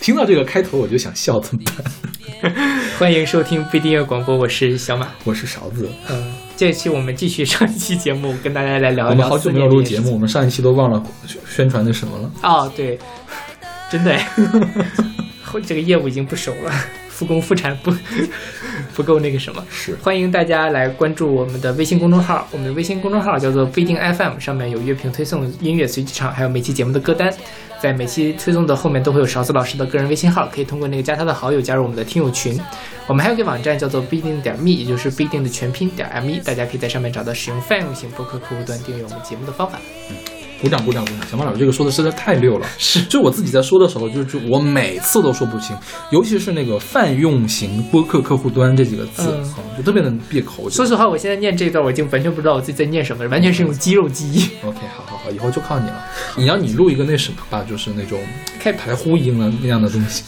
[0.00, 1.62] 听到这个开头我就想笑，怎么
[2.42, 2.52] 办？
[2.98, 5.86] 欢迎收听不一定乐广播，我是小马，我是勺子。
[6.08, 9.08] 嗯，这期我们继续上一期节目，跟大家来聊一聊。
[9.10, 11.02] 我们好久没有录节目，我们上一期都忘了
[11.46, 12.30] 宣传那什么了。
[12.42, 12.98] 哦，对，
[13.90, 14.18] 真的，
[15.66, 16.72] 这个业务已经不熟了。
[17.08, 17.92] 复工复产不
[18.94, 27.30] 不够那个什么，是欢迎大家来关注我们的微信公众号，我们的微信公众号叫做不一定 FM，上面有乐评推送、音乐随机唱，还有每期节目的歌单，
[27.80, 32.60] 在每期推送的后面都会有勺子老师的个人微信号，可以通过那个加他的好友加入我们的听友群。
[33.06, 39.78] 我们还有个网站叫做不一定点 me，也就是不一定的全拼点 me，大家可以在上面找到使用泛用型播客客户端订阅我们节目的方法。
[40.10, 40.39] 嗯。
[40.60, 41.28] 鼓掌鼓掌鼓掌！
[41.30, 45.76] 小马老师这个说的实在太溜了，是，就我自己在说的时候，就就我每次都说不清，
[46.10, 49.40] 尤其是那个泛用型播客客户端这几个字，
[49.76, 50.68] 就特别能闭口。
[50.68, 54.48] 说实话，我现在念这段，我已经完全不知道我自己在念什么，完全是用肌肉记忆。
[54.64, 56.04] OK，好好好，以后就靠你了。
[56.36, 58.20] 你要你录一个那什么吧，就是那种
[58.60, 60.24] 开排呼音的那样的东西，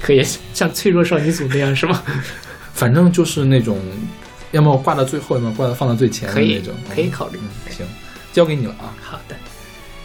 [0.00, 2.02] 可以像脆弱少女组那样是吗？
[2.72, 3.78] 反正就是那种，
[4.52, 7.38] 要么挂到最后，要么挂到放到最前的那种，可以考虑。
[7.70, 7.84] 行，
[8.32, 8.94] 交给你了啊。
[9.02, 9.34] 好的。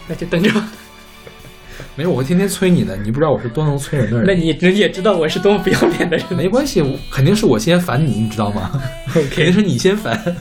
[0.08, 0.68] 那就等着吧。
[1.96, 2.96] 没有，我会天天催你的。
[2.96, 4.24] 你不知道我是多能催人的人。
[4.28, 6.26] 那你你也知道我是多么不要脸的人。
[6.30, 8.82] 没关系，肯定是我先烦你，你知道吗？
[9.12, 10.36] 肯定是你先烦。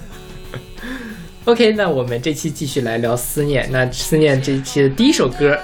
[1.46, 3.68] OK，那我们这期继续来聊思念。
[3.72, 5.58] 那思念这一期的第一首歌，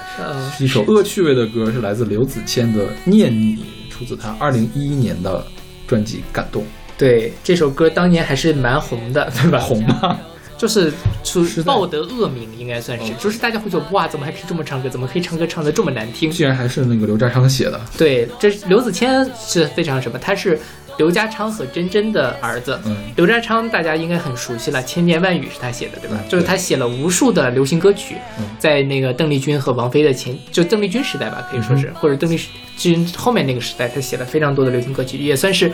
[0.58, 5.42] 一首恶趣味的歌，是来自刘子谦的《念你》，出自他二零一一年的
[5.86, 6.62] 专辑《感动》。
[6.98, 9.60] 对，这首歌当年还是蛮红的，对吧？
[9.60, 10.18] 红吗？
[10.58, 10.92] 就是
[11.22, 14.88] 出报得恶名，应该算是，就是大家会觉得哇，怎么还可以这么唱歌？
[14.88, 16.30] 怎么可以唱歌唱得这么难听？
[16.30, 17.80] 居然还是那个刘家昌写的。
[17.96, 20.18] 对，这刘子谦是非常什么？
[20.18, 20.58] 他是
[20.98, 22.76] 刘家昌和真真的儿子。
[22.84, 26.18] 嗯，刘家昌大家应该很熟悉了，《千言万语》是他写的，对吧？
[26.28, 28.16] 就是他写了无数的流行歌曲，
[28.58, 32.40] 在那个邓丽君和王菲的前，就邓丽君时代吧，可以说是，或者邓丽
[32.76, 35.70] 君后面那个时代，他写了非常多的流行歌曲，也算是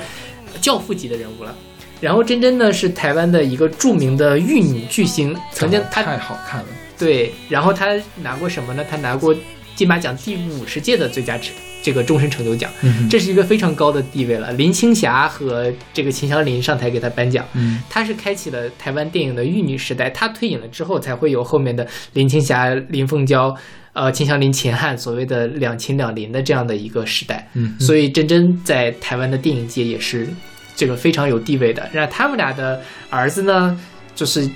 [0.61, 1.55] 教父级的人物了。
[2.05, 6.67] 然后真真呢是台湾的一个著名的玉女巨星，曾经她太好看了。
[6.99, 8.85] 对，然后她拿过什么呢？
[8.91, 9.35] 她拿过
[9.75, 11.41] 金马奖第五十届的最佳
[11.83, 12.71] 这个终身成就奖，
[13.09, 14.53] 这是一个非常高的地位了。
[14.53, 17.43] 林青霞和这个秦祥林上台给她颁奖，
[17.89, 20.11] 她是开启了台湾电影的玉女时代。
[20.11, 23.57] 她退隐了之后，才会有后面的林青霞、林凤娇、
[23.95, 27.49] 呃秦祥林、秦汉所谓的两秦两林的这样的一个时代。
[27.55, 30.29] 嗯，所以真真在台湾的电影界也是。
[30.77, 33.81] 这个非常有地位的，那他们俩的儿子呢，
[34.15, 34.49] 就是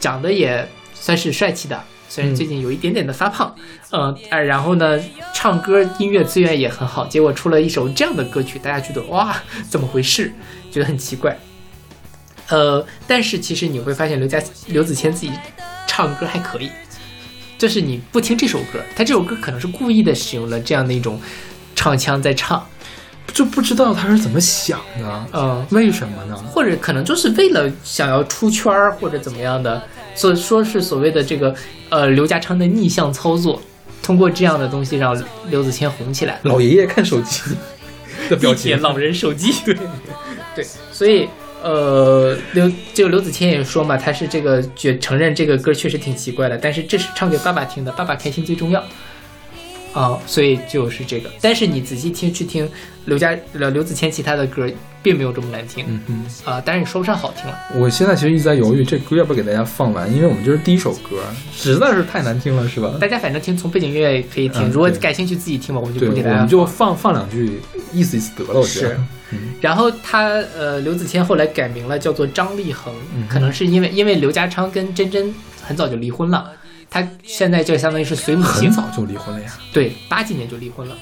[0.00, 3.54] 长得也算是帅气的，虽然最近有一点点的发胖，
[3.90, 5.00] 嗯，然后呢，
[5.32, 9.36] 唱歌音乐资源也很好，结果出了一首这样的歌曲，大家觉得哇，
[9.68, 10.32] 怎么回事？
[10.70, 11.38] 觉得很奇怪。
[12.48, 15.32] 呃，但是其实你会发现刘家刘子谦自己
[15.86, 16.70] 唱歌还可以，
[17.56, 21.20] 就是你不听这首歌，他这首歌可能是故意的使用了这样的一种
[21.74, 22.66] 唱腔在唱。
[23.32, 26.36] 就不知道他是怎么想的，嗯，为什么呢？
[26.50, 29.82] 或者可能就是为了想要出圈儿或者怎么样的，
[30.14, 31.54] 所以说是所谓的这个
[31.90, 33.60] 呃刘家昌的逆向操作，
[34.02, 35.20] 通过这样的东西让
[35.50, 36.38] 刘子谦红起来。
[36.44, 37.42] 老爷爷看手机
[38.30, 39.76] 的表情，老人手机， 对
[40.54, 41.28] 对，所以
[41.62, 48.82] 呃刘这个刘子谦也说嘛，他是这个觉承认这个歌确实挺奇怪的，但是这是唱给爸爸听的，爸爸开心最重要。
[49.96, 52.68] 啊，所以就是这个，但是你仔细听去听
[53.06, 54.68] 刘家刘刘子谦其他的歌，
[55.02, 57.58] 并没有这么难听，嗯嗯啊，但是说不上好听了。
[57.74, 62.94] 我现在其实一直在犹豫，这歌要不要给大家放完，因为我们这是第一首歌，实在是太难听了，是吧？
[63.00, 66.34] 大家反正听从背景音乐可以听，如果感兴趣自己听吧，我们就不给大家。
[66.36, 67.58] 我们就放放两句，
[67.94, 68.90] 意思意思得了，我觉得。
[68.90, 68.98] 是，
[69.62, 72.92] 然后他呃，刘子谦后来改名了，叫做张立恒，
[73.30, 76.52] 可能是因为因为刘家昌跟真真很早就离婚了。
[76.90, 79.52] 他现在就相当于是随母姓，很早就离婚了呀。
[79.72, 80.96] 对，八几年就离婚了。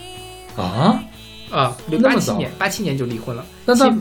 [0.56, 1.02] 啊
[1.50, 3.44] 啊，八七年，八七年就离婚了。
[3.64, 3.92] 那他，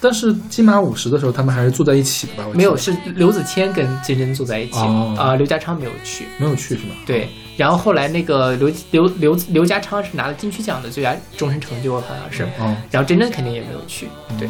[0.00, 2.44] 但是金马五十的时候，他们还是住在一起的吧？
[2.54, 4.78] 没有，是刘子谦跟真真住在一起
[5.16, 5.34] 啊。
[5.36, 6.94] 刘家昌没有去，没有去是吗？
[7.06, 7.28] 对。
[7.56, 12.46] 然后后来那个刘刘刘刘家昌是拿了金曲奖的最佳终身成就，好像是。
[12.60, 12.76] 嗯。
[12.90, 14.08] 然后真真肯定也没有去。
[14.38, 14.48] 对。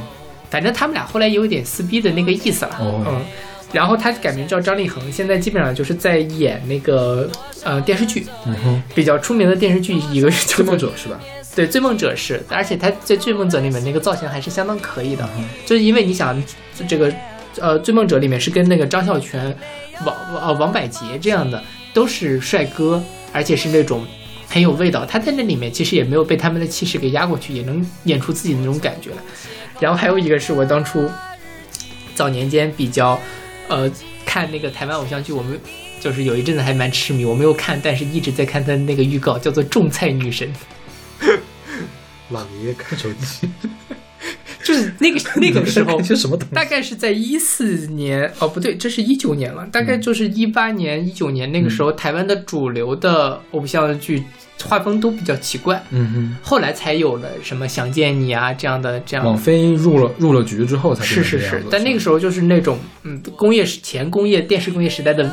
[0.51, 2.77] 反正他们俩后来有一点撕逼的那个意思了。
[2.81, 3.05] 哦。
[3.07, 3.25] 嗯。
[3.71, 7.31] 然后他改名叫张立恒，现在基本上就是在演那个
[7.63, 8.27] 呃电视剧，
[8.95, 11.21] 比较出名的电视剧一个是《追梦者》是吧？
[11.55, 15.29] 对，《追梦者》是，而且他在《追梦者》里面那个造型还是相当可以的，
[15.67, 16.43] 就是因为你想
[16.89, 17.13] 这个
[17.61, 19.55] 呃《追梦者》里面是跟那个张孝全、
[20.03, 21.63] 王呃王百杰这样的
[21.93, 24.03] 都是帅哥，而且是那种
[24.49, 29.17] 很有味道，他在那里面其实也没有被他们的气势给压过去，也能演出自己的那种感觉来。
[29.79, 31.07] 然后还有一个是我当初
[32.15, 33.21] 早年间比较。
[33.69, 33.91] 呃，
[34.25, 35.61] 看那个台湾偶像剧，我们
[36.01, 37.25] 就是有一阵子还蛮痴迷。
[37.25, 40.53] 我没有看，但是一直在看他那个预告，叫做《种菜女神》。
[42.31, 43.49] 老爷爷看手机，
[44.69, 46.37] 就是 那个 那个时候什么？
[46.53, 54.23] 大概是在一四年哦，不对，这是一九年了，大概就是一八年、一九年那个时候，台湾的主流的偶像剧
[54.65, 59.37] 画风都比较奇怪，嗯哼后来才有了什么《想见你》啊这样的这样，网。
[59.37, 65.31] 飞入了入了局之后才是是是但那个时候就是那种嗯，工业时前工业电视工业时代的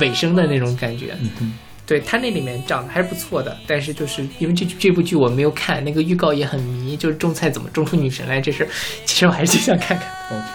[0.00, 1.16] 尾声的那种感觉。
[1.20, 1.52] 嗯哼，
[1.86, 8.68] 对他那里面长得还是不错的，但是就是因为这这部剧我没有看，那个预告也很迷，就是种菜怎么种出女神来这事儿，
[9.04, 10.08] 其实我还是挺想看看。
[10.30, 10.48] OK，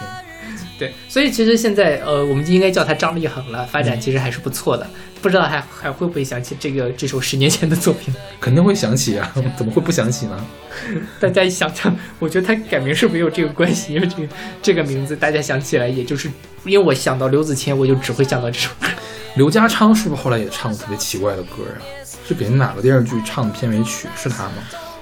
[0.78, 4.86] 对，所以其实现在呃，我们就应该叫他张立恒了，发展其实还是不错的。
[5.22, 8.12] 不知道还还会不会想起这个这首十年前的作品？
[8.40, 10.46] 肯定会想起啊，怎么会不想起呢？
[11.20, 14.28] 大家一想想，我觉得他改名是没有这个关系，因为这个
[14.60, 16.28] 这个名字大家想起来，也就是
[16.64, 18.86] 因为我想到刘子谦，我就只会想到这首歌。
[19.34, 21.80] 刘家昌是不是后来也唱过特别奇怪的歌啊？
[22.28, 24.06] 是给哪个电视剧唱的片尾曲？
[24.16, 24.54] 是他吗？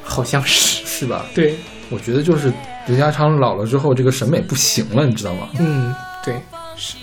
[0.02, 1.26] 好像是是吧？
[1.34, 1.56] 对，
[1.90, 2.52] 我觉得就是
[2.86, 5.48] 刘家昌老了之后，这个审美不行了，你知道吗？
[5.58, 6.34] 嗯，对，
[6.76, 6.94] 是，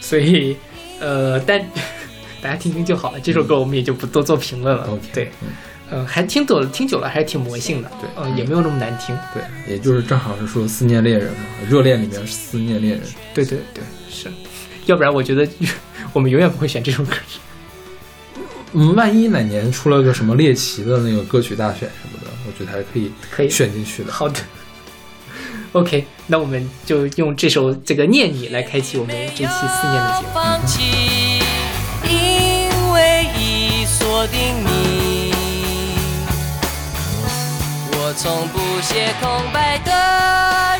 [0.00, 0.56] 所以
[1.00, 1.60] 呃，但
[2.40, 3.20] 大家听听就好了。
[3.20, 4.88] 这首歌我们也就不多做评论了。
[5.12, 5.48] 对，嗯
[5.90, 7.90] 嗯、还听久了，听久了还是挺魔性的。
[8.00, 9.16] 对嗯、也没有那么难听。
[9.32, 9.42] 对，
[9.72, 11.38] 也就是正好是说思念恋人嘛，
[11.68, 13.02] 热恋里面是思念恋人。
[13.32, 14.30] 对对对，是，
[14.86, 15.46] 要不然我觉得
[16.12, 17.14] 我们永远不会选这首歌。
[18.72, 24.12] 嗯，万一哪年出了个什么猎奇的那个歌曲大选什么的，我觉得还可以可以选进去的。
[24.12, 24.40] 好的
[25.72, 30.28] ，OK，那我们就用这首这个《念你》来开启我们这期思念的节目。
[30.34, 31.40] 放弃，
[32.04, 34.75] 因为已锁定你。
[38.18, 39.92] 从不写空白的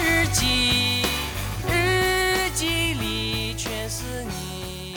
[0.02, 1.02] 日记，
[1.68, 4.96] 日记里全是你。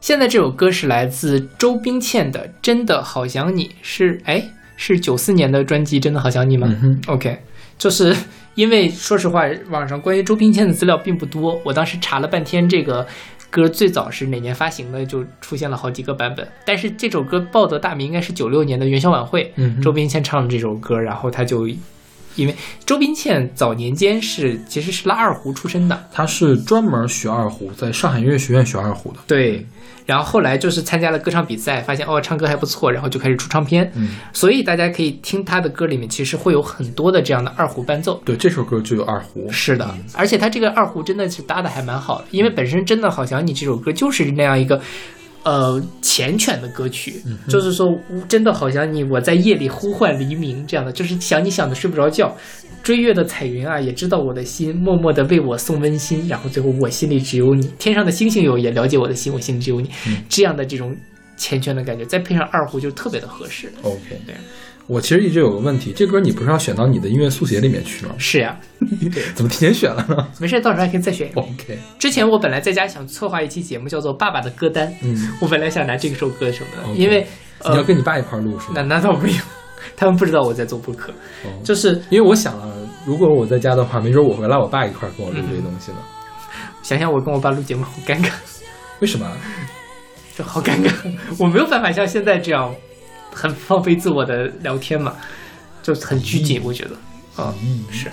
[0.00, 4.42] 现在这首歌是来自周冰倩的《真的好想你》，是哎
[4.74, 6.66] 是九四年的专辑《真的好想你》吗？
[6.82, 7.38] 嗯，OK，
[7.78, 8.16] 就是
[8.56, 13.06] 因为说实话，网上关于周冰倩的资料并不多，我当时查了半天，这个
[13.50, 16.46] 歌最早是哪年发行的，就出现了好几个版本。
[16.64, 21.68] 但是这首歌报得大名应该是九六年的元宵晚会，嗯周冰倩唱了这首歌，然后他就
[22.36, 22.54] 因为
[22.86, 29.18] 周冰倩早年间是其实是拉二胡出身的，她是专门学二胡，在上海音乐学院学二胡的。
[29.26, 29.66] 对。
[30.06, 33.88] 然后后来就是参加了歌唱比赛，发现哦唱歌还不错，然后就开始出唱片。
[33.94, 38.20] 嗯，所以大家可以听她的歌里面，其实会有很多的这样的二胡伴奏。
[38.24, 39.48] 对，这首歌就有二胡。
[39.52, 44.80] 是的，而且他这个二胡真的是搭的还蛮好的，因为本身真的好想你这首歌就是那样一个。
[45.42, 47.98] 呃，缱绻的歌曲，就是说，
[48.28, 52.36] 真的好想你，我在夜里呼唤黎明，这样的，就是想你想的睡不着觉，
[52.82, 59.90] 追月的彩云啊，也知道我的心，默默的为我送温馨，然后最后我心里只有你，天上的星星有也了解我的心，我心里只有你，
[60.28, 60.94] 这样的这种
[61.38, 63.72] 缱绻的感觉，再配上二胡就特别的合适。
[63.82, 64.34] OK，对
[64.90, 68.14] 我其实一直有个问题，这歌你不是要选到你的音乐速写里面去吗？
[68.18, 68.58] 是呀，
[69.36, 71.40] 怎么提前选了呢没事，到时候还可以再选一个。
[71.40, 77.24] ？OK，之前我本来在家想策划一期节目，叫做《爸爸的歌单》，嗯，我本来想拿这首歌什么的因为
[77.64, 78.88] 你要呃，跟你爸一块儿录是那吗？
[78.88, 79.38] 那那倒没有，
[79.96, 81.12] 他们不知道我在做播客，
[81.44, 82.74] 哦就是因为我想了，
[83.06, 85.98] 如果我在家的话，没准我会拉我爸一块儿跟我录这些东西呢。
[86.82, 88.30] 想想我跟我爸录节目好尴尬，
[88.98, 89.30] 为什么？
[90.36, 90.90] 就好尴尬，
[91.38, 92.74] 我没有办法像现在这样
[93.32, 95.16] 很放飞自我的聊天嘛，
[95.82, 96.90] 就很拘谨，我觉得
[97.42, 98.08] 啊、嗯，是。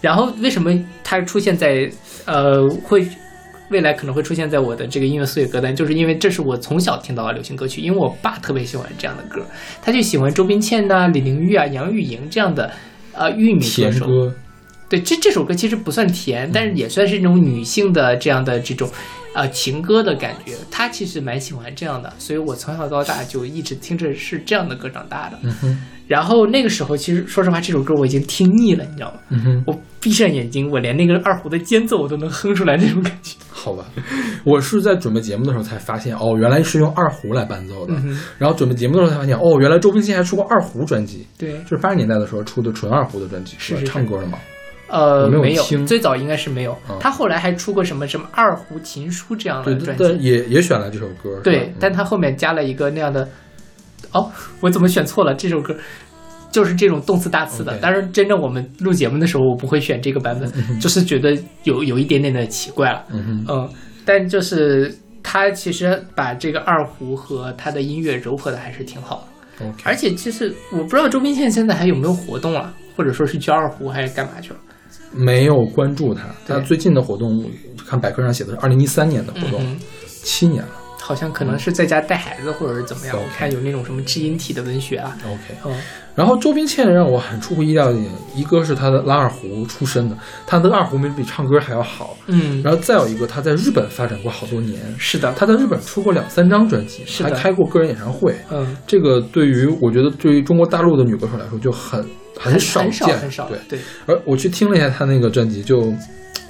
[0.00, 0.72] 然后为什么
[1.02, 1.90] 它出现在
[2.24, 3.06] 呃会
[3.70, 9.42] 未来可能会出现在我的这个音乐素月歌单，就是因为这是我从小听到的流行歌曲，因为我爸特别喜欢这样的歌，
[9.82, 12.70] 他就喜欢周冰倩呐、李玲玉啊、杨钰莹这样的
[13.12, 14.06] 呃玉女歌手。
[14.88, 18.88] 对，这这首歌其实不算甜，但是也算是那种女性的这样的这种，
[19.34, 20.54] 呃，情歌的感觉。
[20.70, 25.38] 他其实蛮喜欢这样的，所以我从小到大就一直听着是这样的歌长大的。
[25.42, 29.62] 嗯，然后那个时候，其实说实话，这首歌我已经听腻了，你知道吗？
[29.66, 33.36] 我闭上眼睛，我连那个二胡的间奏我都能哼出来那种感觉。
[33.50, 33.84] 好吧，
[34.44, 37.94] 我是在准备节目的时候才发现，哦，原来是用二胡来伴奏的。
[37.96, 44.38] 嗯，然后准备节目的时候才发现，哦，原来周冰倩还出过二胡专辑，对，就是八十年代的时候出的纯二胡的专辑，是唱歌的嘛。
[44.38, 44.57] 呃，我
[44.90, 46.76] 没有没有，最早应该是没有。
[46.88, 50.24] 嗯他后来还出过什么什么二胡琴书这样的专对，辑。
[50.24, 51.40] 也也选了这首歌。
[51.44, 53.28] 对嗯，但他后面加了一个那样的，
[54.12, 54.30] 哦，
[54.60, 55.34] 我怎么选错了？
[55.34, 55.76] 这首歌
[56.50, 57.76] 就是这种动词大词的。
[57.78, 63.04] 当然，真正我们录节目的时候，我不会选这个版本，就是觉得有有一点点的奇怪了。
[63.12, 63.68] 嗯，嗯，
[64.04, 64.92] 但就是
[65.22, 69.28] 他其实把这个二胡和他的音乐糅合的还是挺好
[69.60, 69.66] 的。
[69.84, 74.56] 而且其实我不知道周冰倩现在还有没有活动了，或者说是教二胡还是干嘛去了？
[75.12, 77.44] 没有关注他，他最近的活动，
[77.86, 80.68] 看百科上写的是二零一三年的活动，嗯，七年了。
[81.00, 83.16] 好像可能是在家带孩子或者是怎么样。
[83.16, 85.74] 哦我看有那种什么知音体的文学啊，OK，嗯，
[86.14, 92.14] 然后周冰倩让我很出乎意料的一点，一个是她的拉二胡出身的，她的二胡没比唱歌还要好。
[92.26, 98.34] 嗯，然后再有一个，她在日本发展过好多年，是的，她在日本出过两三张专辑，还开过个人演唱会。
[98.50, 102.04] 嗯，这个对于我觉得对于中国大陆的女歌手来说就很
[102.38, 103.58] 很少很少见，很少，对。
[103.68, 105.92] 对，而我去听了一下他那个专辑，就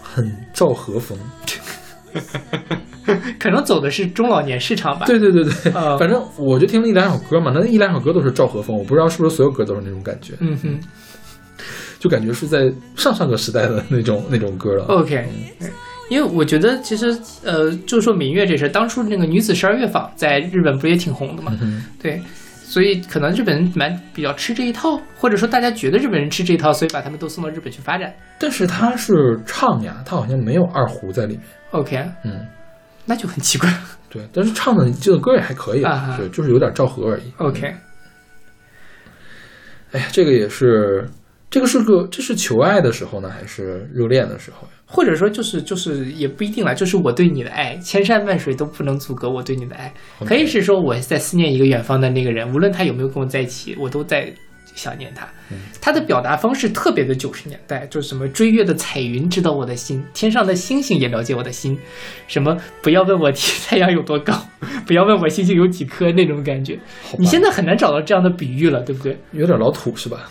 [0.03, 1.19] 很赵和风。
[3.39, 5.07] 可能走的是中老年市场吧。
[5.07, 10.79] 对对对对，呃 反正我就听了一两首歌嘛，那一两首歌都是赵和风，我不知道是不是所有歌都是那种感觉，嗯哼
[11.99, 14.85] 就感觉是在上上个时代的那种那种歌了。
[14.87, 15.27] ，OK。
[16.11, 17.15] 因为我觉得，其实，
[17.45, 21.55] 呃，就说民乐这事，当初那个女子十二乐坊在日本不是也挺红的嘛？
[21.61, 22.19] 嗯对，
[22.69, 28.15] 所以可能日本人蛮比较吃这一套，或者说大家觉得日本人吃这一套，所以把他们都送到日本去发展。
[28.39, 31.43] 但是他是唱呀，他好像没有二胡在里面。
[31.71, 32.47] OK，嗯，
[33.07, 33.73] 那就很奇怪。
[34.11, 37.33] 对，但是唱的这个歌也还可以啊对，就是有点赵和而已。
[37.39, 37.75] OK，
[39.93, 41.09] 哎呀，这个也是，
[41.49, 44.75] 这个是个，这是求爱的时候呢，还是热恋的时候呀？
[44.91, 49.93] 或者说就是就是也不一定了，就是我对你的爱，千山万水都不能阻隔我对你的爱。
[50.25, 54.33] 可以是说我在思念一个远方的那个人，无论他有没有跟我在一起，我都在
[54.75, 55.29] 想念他。
[55.79, 61.79] 他的表达方式特别的九十年代，就是什么追月的彩云知道我的心，天上的星星也了解我的心，
[62.27, 63.31] 什么不要问我
[63.69, 64.33] 太阳有多高，
[64.87, 66.79] 不要问我星星有几颗那种感觉。
[67.19, 69.19] 你现在很难找到这样的比喻了，对不对？
[69.33, 70.31] 有点老土是吧？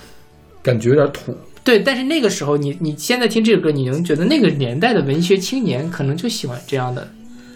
[0.63, 1.37] 感觉有点土。
[1.67, 7.05] 对，但是那个时候你你现在听这个歌，你能觉得那个年代的文学青年可能就喜欢这样的。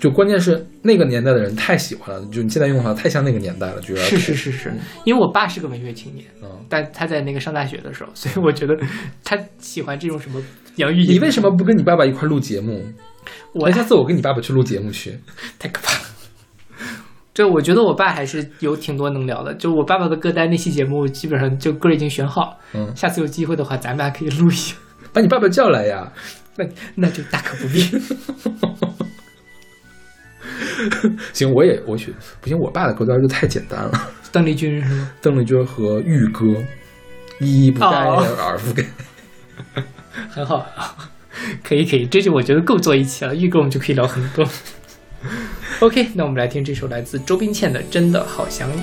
[0.02, 4.74] 就关键是那个年代的人太喜欢了，就你现在用的话太像那个年代了，就有点是是是是，
[5.06, 8.76] 因为我爸是个文学青年，嗯但他在那个上大学的时候，所以我觉得
[9.24, 10.44] 他喜欢这种什么
[10.76, 11.14] 杨钰莹。
[11.14, 12.84] 你为什么不跟你爸爸一块录节目？
[13.54, 15.18] 我哎，下次我跟你爸爸去录节目去。
[15.58, 16.01] 太可怕
[17.32, 17.34] 了？
[17.34, 19.54] 这我觉得我爸还是有挺多能聊的。
[19.56, 22.60] 就我爸爸的歌单那期节目，基本上就歌已经选好。
[22.74, 24.76] 嗯，下次有机会的话，咱们还可以录一下。
[25.14, 26.12] 把你爸爸叫来呀。
[26.58, 27.80] 那那就大可不必。
[31.32, 34.10] 行，我也我选，不行，我爸的歌单就太简单了。
[34.34, 35.12] 邓丽君是吗？
[35.22, 36.44] 邓丽君和玉歌，
[37.40, 38.84] 一不该，哦二不改。
[40.30, 40.66] 很好，
[41.64, 43.34] 可以可以，这就我觉得够做一期了。
[43.34, 44.46] 玉哥我们就可以聊很多。
[45.80, 48.82] OK，那我们来听这首来自周冰倩的《真的好想你》。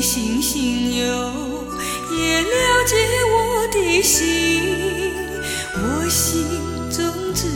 [0.00, 1.32] 星星哟，
[2.16, 2.96] 也了解
[3.32, 5.12] 我的心，
[5.74, 6.46] 我心
[6.90, 6.98] 中
[7.34, 7.46] 只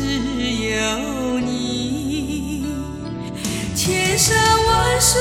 [0.71, 2.67] 有你。
[3.75, 5.21] 千山万水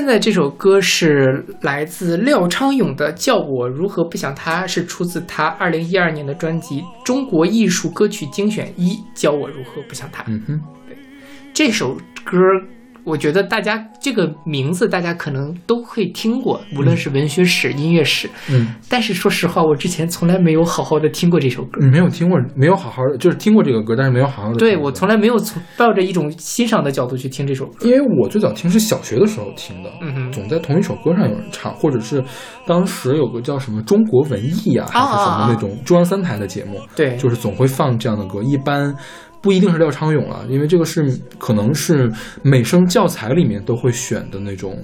[0.00, 10.24] 现在这首歌是来自廖昌永的《叫我如何不想他》，是出自他二零一二年的专辑《中国艺术歌曲精选一》，叫我如何不想他。
[10.26, 10.96] 嗯哼，对
[11.52, 12.38] 这首歌，
[13.04, 18.28] 我觉得大家这个名字大家可能都会听过，无论是文学史、音乐史。
[18.50, 21.80] 嗯，但是说实话，我之前从来没有好好的听过这首歌。
[21.80, 24.56] 没有听过，没有好好的，就是听过这个歌，但是没有好好的。
[24.56, 27.88] 对我从来没有从抱着一种欣赏的角度去听这首歌。
[27.88, 32.22] 因为我最早听是小学的时候听的，嗯哼总在同一首歌上有人唱，或者是
[32.66, 38.94] 当时有个叫什么中国文艺呀、还是什么那种中央三台的节目，对就是总会放这样的歌，一般。
[39.42, 42.10] 不一定是廖昌永了，因为这个是可能是
[42.42, 44.76] 美声教材里面都会选的那种。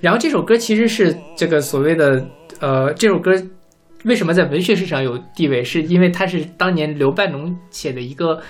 [0.00, 2.26] 然后这首歌其实是这个所谓的
[2.60, 3.32] 呃，这首歌
[4.04, 8.40] 为什么在文学史上有地位，是因为它是当年刘半农写的一个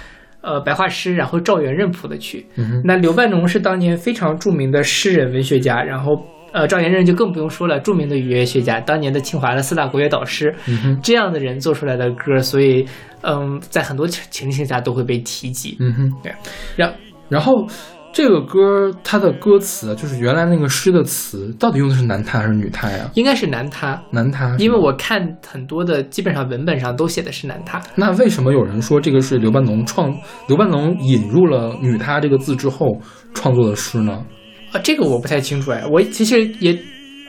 [0.43, 2.47] 呃白话诗，然后赵元任谱的曲。
[2.57, 6.13] 嗯，那刘半农是当年非常著名的诗人、文学家，然后
[6.53, 12.87] 呃赵元任就更不用说了，著名的语言学家，当年的清华的四大国乐导师，嗯哼，这样的人做出来的歌，所以
[13.23, 15.77] 嗯，在很多情情形下都会被提及。
[15.81, 16.35] 嗯哼，对，
[16.77, 16.93] 然
[17.29, 17.67] 然后
[18.13, 23.09] 这个歌它的歌词，就是原来那个诗的词，到底用的是男他还是女他呀？
[23.15, 27.81] 应该是男他，男他，因为我看很多的基本上文本上都写的是男他。
[27.95, 30.13] 那为什么有人说这个是刘半农创
[30.49, 33.01] 刘半农引入了女他这个字之后
[33.33, 34.25] 创作的诗呢？
[34.73, 36.77] 啊，这个我不太清楚哎，我其实也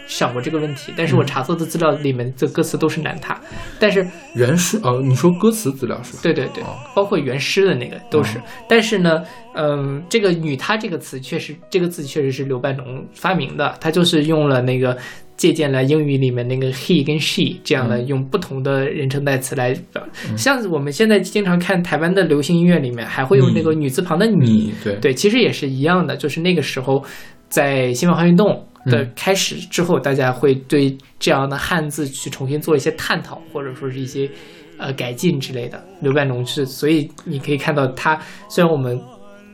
[0.07, 1.17] 想过这个问题，但是嗯。
[1.17, 3.39] 我查搜的资料里面的歌词都是男他，
[3.79, 6.19] 但是原诗呃，你说歌词资料是吧？
[6.23, 14.97] 对对对哦，包括原诗的那个都是，但是呢，嗯，这个“女她”这个词确实，这个字确实是刘半农发明的，他就是用了那个
[15.37, 18.07] 借鉴了英语里面那个 he 跟 she 这样的，嗯。
[18.07, 20.03] 用不同的人称代词来表，
[20.35, 24.95] 像我们现在经常看台湾的流行音乐里面，还会用那个女字旁的你，你对。
[24.95, 27.03] 对，其实也是一样的，就是那个时候
[27.47, 34.29] 在新文化运动的嗯开始之后，大家会对这样的汉字去重新做一些探讨，或者说是一些
[34.77, 35.83] 呃改进之类的。
[36.01, 38.99] 刘半农是，所以你可以看到他，虽然我们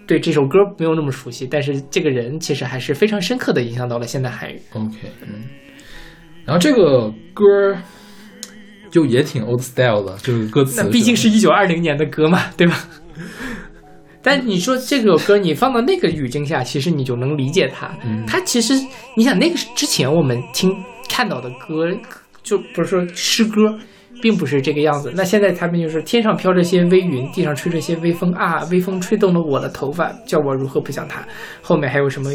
[0.08, 4.62] 对这首歌没有那么熟悉，但是这个人其实还是非常深刻的影响到了现代汉语。
[4.74, 5.44] OK，嗯，
[6.46, 7.44] 然后这个歌
[8.90, 12.78] 就也挺 old style 的，就是歌词那毕竟是一九二零年的歌嘛，对吧？
[14.22, 17.90] 但你说这首歌，你放到那个语境下，其实你就能理解它。
[18.04, 18.74] 嗯它其实，
[19.16, 20.76] 你想那个之前我们听
[21.10, 21.88] 看到的歌，
[22.44, 23.78] 就不是说诗歌，
[24.22, 25.12] 并不是这个样子。
[25.16, 31.26] 那现在他们就是天上飘着些微云，地上吹着些微风啊，微风吹动了我的头发，叫我如何不想他。
[31.62, 32.32] 后面还有什么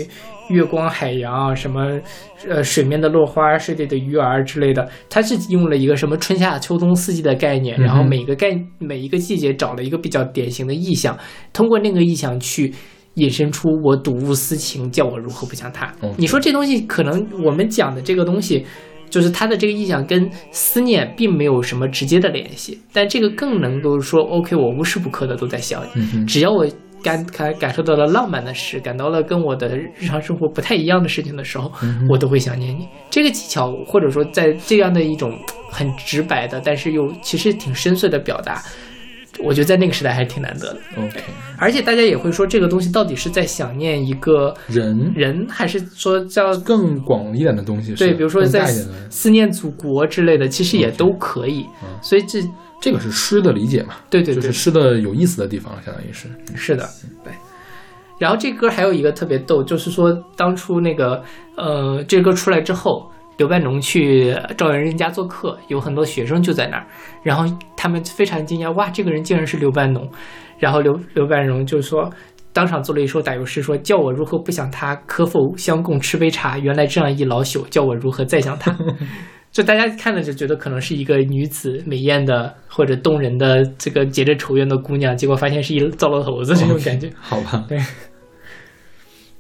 [0.49, 2.01] 月光海洋啊，什么
[2.49, 11.19] 呃水面的落花、水里的鱼儿之类的，它是用了一个什么春夏秋冬四季的概念，然后每个概每一个季节找了一个比较典型的意象，
[11.53, 12.73] 通过那个意象去。
[13.17, 15.93] 引申出我睹物思情，叫我如何不想他。
[16.17, 18.65] 你说这东西可能我们讲的这个东西，
[19.13, 26.67] 就是他的这个意象跟思念并没有什么直接的联系，但这个更能够说，OK，我无时不刻的都在想你，只要我
[27.03, 32.89] 感感感受到了浪漫的事，感到了跟我的日常生活不太一样的事情的时候，嗯我都会想念你。
[33.11, 35.39] 这个技巧，或者说在这样的一种
[35.71, 38.63] 很直白的，但是又其实挺深邃的表达，
[39.43, 40.81] 我觉得在那个时代还是挺难得的。
[40.99, 41.21] OK，
[41.59, 48.67] 而且大家也会说，这个东西到底是在想念一个人人，还是说叫更广一点的东西，对，比如说在
[49.09, 51.67] 思念祖国之类的，其实也都可以。
[51.83, 52.41] 嗯所以这
[52.81, 56.87] 这个是诗的理解嘛，对对对就是，诗的有意思的地方，相当于是，是的，
[57.25, 57.33] 对。
[58.19, 61.23] 然后这歌还有一个特别逗，就是说当初那个
[61.57, 66.87] 呃，这歌出来之后，刘半农去赵元任家做客，有很多学生就在那儿，
[67.23, 67.45] 然后
[67.77, 70.09] 他们非常惊讶，哇，这个人竟然是刘半农。
[70.59, 72.09] 然后刘刘半农就说，
[72.53, 76.57] 当场做了一首打油诗，说叫我如何不想他，可否相共吃杯茶？
[76.59, 78.77] 原来这样一老朽，叫我如何再想他？
[79.51, 87.11] 就大家看了就觉得可能是一个女子美艳的或者动人的这个结着仇怨的姑娘，结果发现是一糟老头子这种感觉。
[87.21, 87.79] 好吧，对。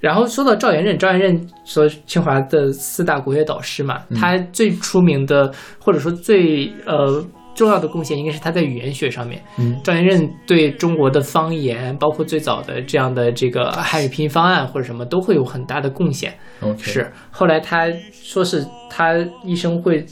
[0.02, 9.40] 然后说到赵元任，赵元任说清华的四大国学导师嘛，他最出名的或者说最呃重要的贡献，应该是他在语言学上面。
[9.60, 16.34] 嗯，赵元任对中国的方言，包括最早的这样的这个汉语拼音方案或者什么，都会有很大的贡献。
[16.76, 20.04] 是，后来他说是他一生会，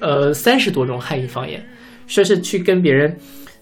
[0.00, 1.64] 呃，三十多种汉语方言，
[2.08, 3.16] 说是去跟别人，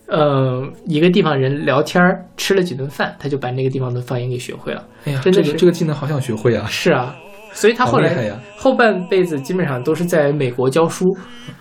[0.08, 4.84] 呃，一个地方人聊天儿，吃了几顿饭，他就把那个地方的方言给学会了。
[5.04, 6.66] 哎呀，真的是这个这个技能好想学会啊！
[6.68, 7.16] 是啊，
[7.52, 11.04] 所以他后来后半辈子基本上都是在美国教书，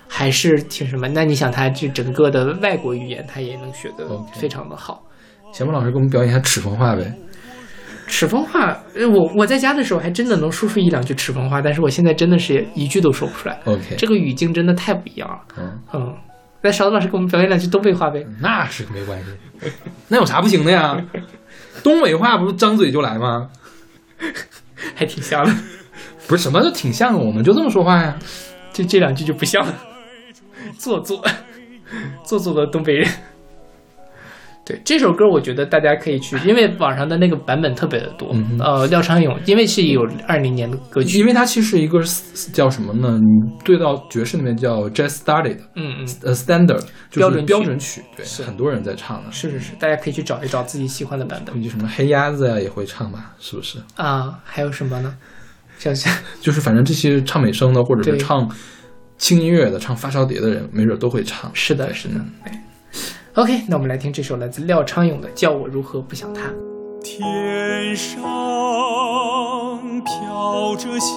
[0.08, 1.08] 还是挺什么？
[1.08, 5.04] 那你想，他这整个的外国语言，他也能学得非常的好。
[5.52, 7.12] 小孟老师给我们表演一下赤峰话呗。
[8.08, 13.60] 赤峰话，呃我我在家的时候还真的能说出一两句赤峰话，但是我现在真的是一句都说不出来。
[13.66, 15.40] OK，这个语境真的太不一样了。
[15.58, 16.14] 嗯，嗯，
[16.66, 18.26] 那勺子老师给我们表演两句东北话呗。
[18.40, 19.72] 那是没关系，
[20.08, 21.00] 那有啥不行的呀？
[21.84, 23.52] 东北话不是张嘴就来吗？
[24.96, 25.54] 还挺像的，
[26.26, 28.18] 不是什么都挺像的，我们就这么说话呀。
[28.74, 29.74] 这这两句就不像了，
[30.76, 31.24] 做作，
[32.26, 33.08] 做作的东北人。
[34.66, 38.32] 对这首歌，我觉得大家可以去，因为网上的那个版本特别的多。
[38.34, 42.02] 嗯呃，廖昌永，因为是有二零年的歌曲，因为它其实是一个
[42.52, 43.20] 叫什么呢？
[43.20, 49.32] 你对到爵士里面叫 jazz studied，嗯嗯，呃 standard 就是标准曲标准曲，对，是很多人在唱的。
[49.32, 53.36] 是是是，大家可以去找一找自己喜欢的版本你就什么黑鸭子呀也会唱吧？
[53.40, 53.78] 是不是？
[53.96, 54.40] 啊。
[54.44, 55.16] 还有什么呢？
[55.78, 58.50] 像像 就是反正这些唱美声的，或者是唱
[59.20, 61.52] 轻音乐的、唱发烧碟的人，没准都会唱。
[61.54, 62.16] 是的，是的。
[62.46, 62.64] 哎
[63.36, 66.42] ，OK，那我们来听这首来自廖昌永的《叫我如何不想他》。
[67.04, 68.24] 天上
[70.04, 71.12] 飘着些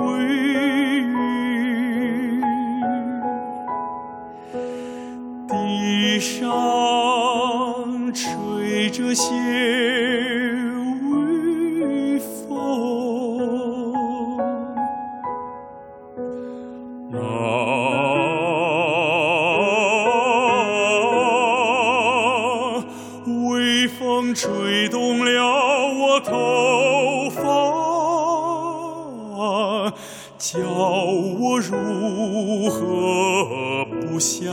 [0.00, 0.24] 微
[1.02, 2.40] 雨，
[5.46, 6.42] 地上
[8.14, 9.24] 吹着些
[34.14, 34.46] 故乡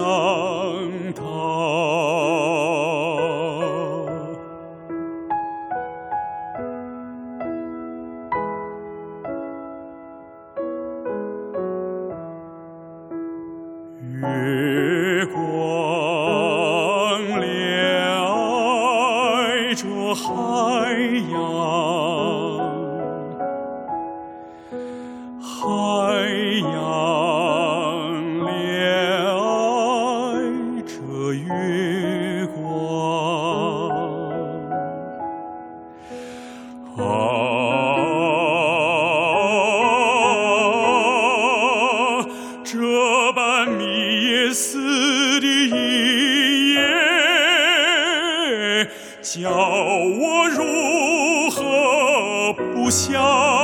[53.02, 53.61] 笑。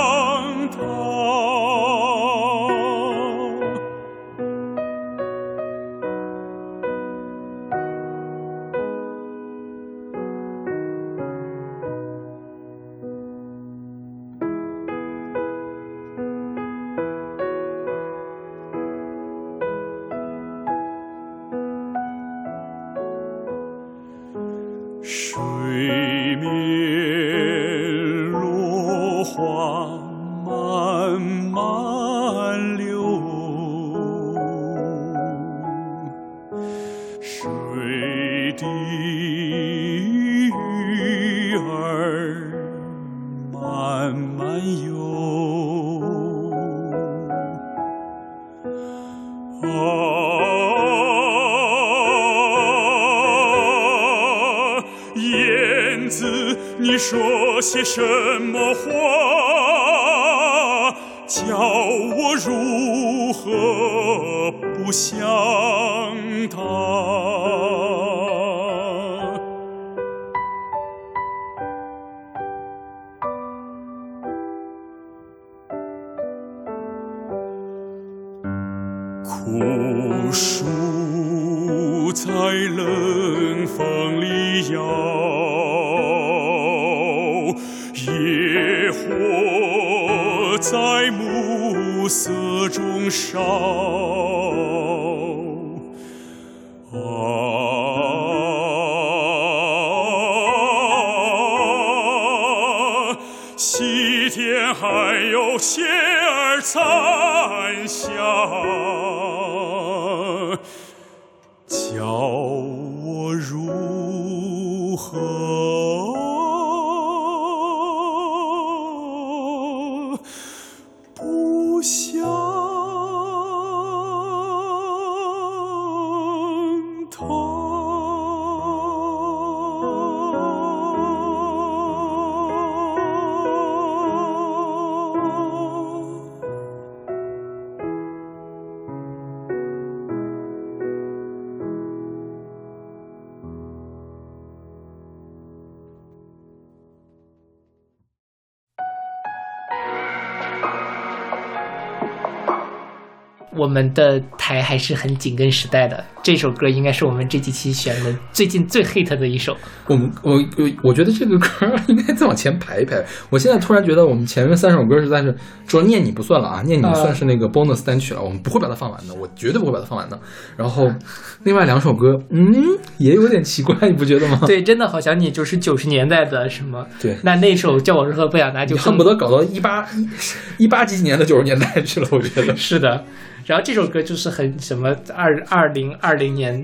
[153.57, 156.03] 我们的台还是很紧跟时代的。
[156.23, 159.55] 这首歌应该是我们这几期选的最近最 hit 的一首。
[159.87, 161.47] 我们我我我觉得这个歌
[161.87, 163.01] 应该再往前排一排。
[163.29, 165.33] 我现在突然觉得我们前面三首歌实在是，
[165.67, 170.19] 说念你不算了啊，念你啊算是那个 bonus 单曲了，我们不会把它放完的，我绝对不会把它放完的。
[170.57, 170.91] 然后
[171.43, 174.41] 另外两首歌，嗯，也有点奇怪，你不觉得吗？
[174.47, 176.85] 对，真的好想你就是九十年代的什么？
[176.99, 182.53] 对那那首叫我如何不想拿就恨不得搞到一八一一八几几年的九十年代去了，我觉得。
[182.57, 183.05] 是的。
[183.47, 186.63] 然后这首歌就是很什么二二零二零年，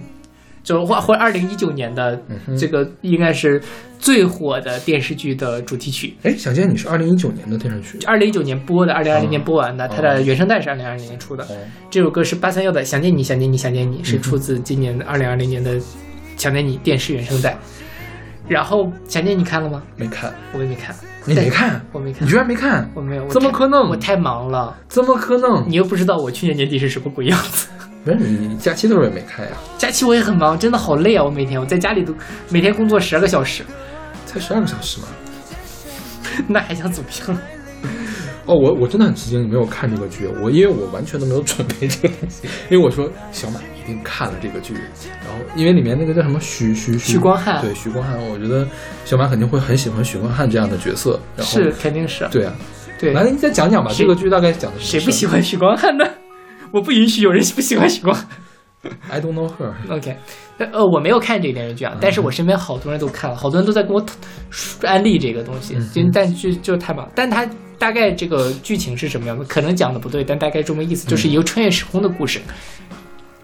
[0.63, 3.61] 就或或二零一九年的嗯这个应该是
[3.97, 6.13] 最火的电视剧的主题曲。
[6.23, 11.43] 哎，想见你是二零一九年的电视剧，二零一九年播的，二零二零年播完的，哦它的原声带是二零二零年出的。
[11.45, 11.57] 哦
[11.89, 15.79] 这首歌是八三幺的《想见你，想见你，想见你》，是出自今年二零二零年的
[16.35, 17.57] 《想念你》电视原声带。
[18.49, 19.81] 然后《想念你》看了吗？
[19.95, 20.93] 没看，我也没看，
[21.25, 25.63] 你没看，我没看你居，然没看，我没有，怎么可能我太忙了，怎么可能？
[25.67, 27.67] 你又不知道我去年年底是什么鬼样子。
[28.03, 29.51] 不是你你假期的时候也没看呀？
[29.77, 31.23] 假期我也很忙，真的好累啊！
[31.23, 32.13] 我每天我在家里都
[32.49, 33.63] 每天工作十二个小时，
[34.25, 35.07] 才十二个小时吗。
[36.47, 37.37] 那还想怎么样？
[38.45, 44.73] 哦，我我真的很吃惊，你没有看这个剧，我因为我完全都没有 准备这个东西，因为我说小马一定看了这个剧，
[45.25, 48.67] 然后因为里面那个叫什么许许许光汉对许光汉，我觉得
[49.05, 52.53] 小马肯定会很喜欢许光汉这样的角色，然后是肯定是对啊，
[52.99, 56.05] 对，来你再讲讲吧，这个剧大概讲的是谁不喜欢许光汉呢？
[56.71, 58.27] 我不允许有人不喜欢许光汉。
[59.09, 60.17] I don't know her，OK，
[60.57, 64.13] 呃，我没有看这个电视剧啊，但是我身边好多人都看了，好多人都在跟我讨
[64.83, 67.09] 安利这个东西，嗯就但就就太棒。
[67.15, 69.43] 但它大概这个剧情是什么样的？
[69.45, 72.39] 可能讲的不对，但大概这么意思，就是一个穿越时空的故事。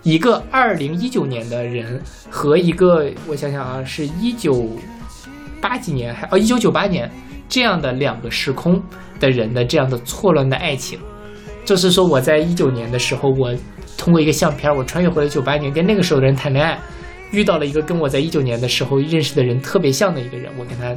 [0.03, 4.69] 一个二零一九年的人和一个我想想啊，是一九
[5.59, 7.09] 八几年还哦一九九八年
[7.49, 8.81] 这样的两个时空
[9.19, 10.97] 的人的这样的错乱的爱情。
[11.65, 13.53] 就是说我在一九年的时候，我
[13.97, 16.79] 通过一个相片，我穿越回了九八年，跟那个时候的人谈恋爱，
[17.31, 20.95] 遇到了一个跟我在一九年的时候认识的人特别像的一个人，我跟他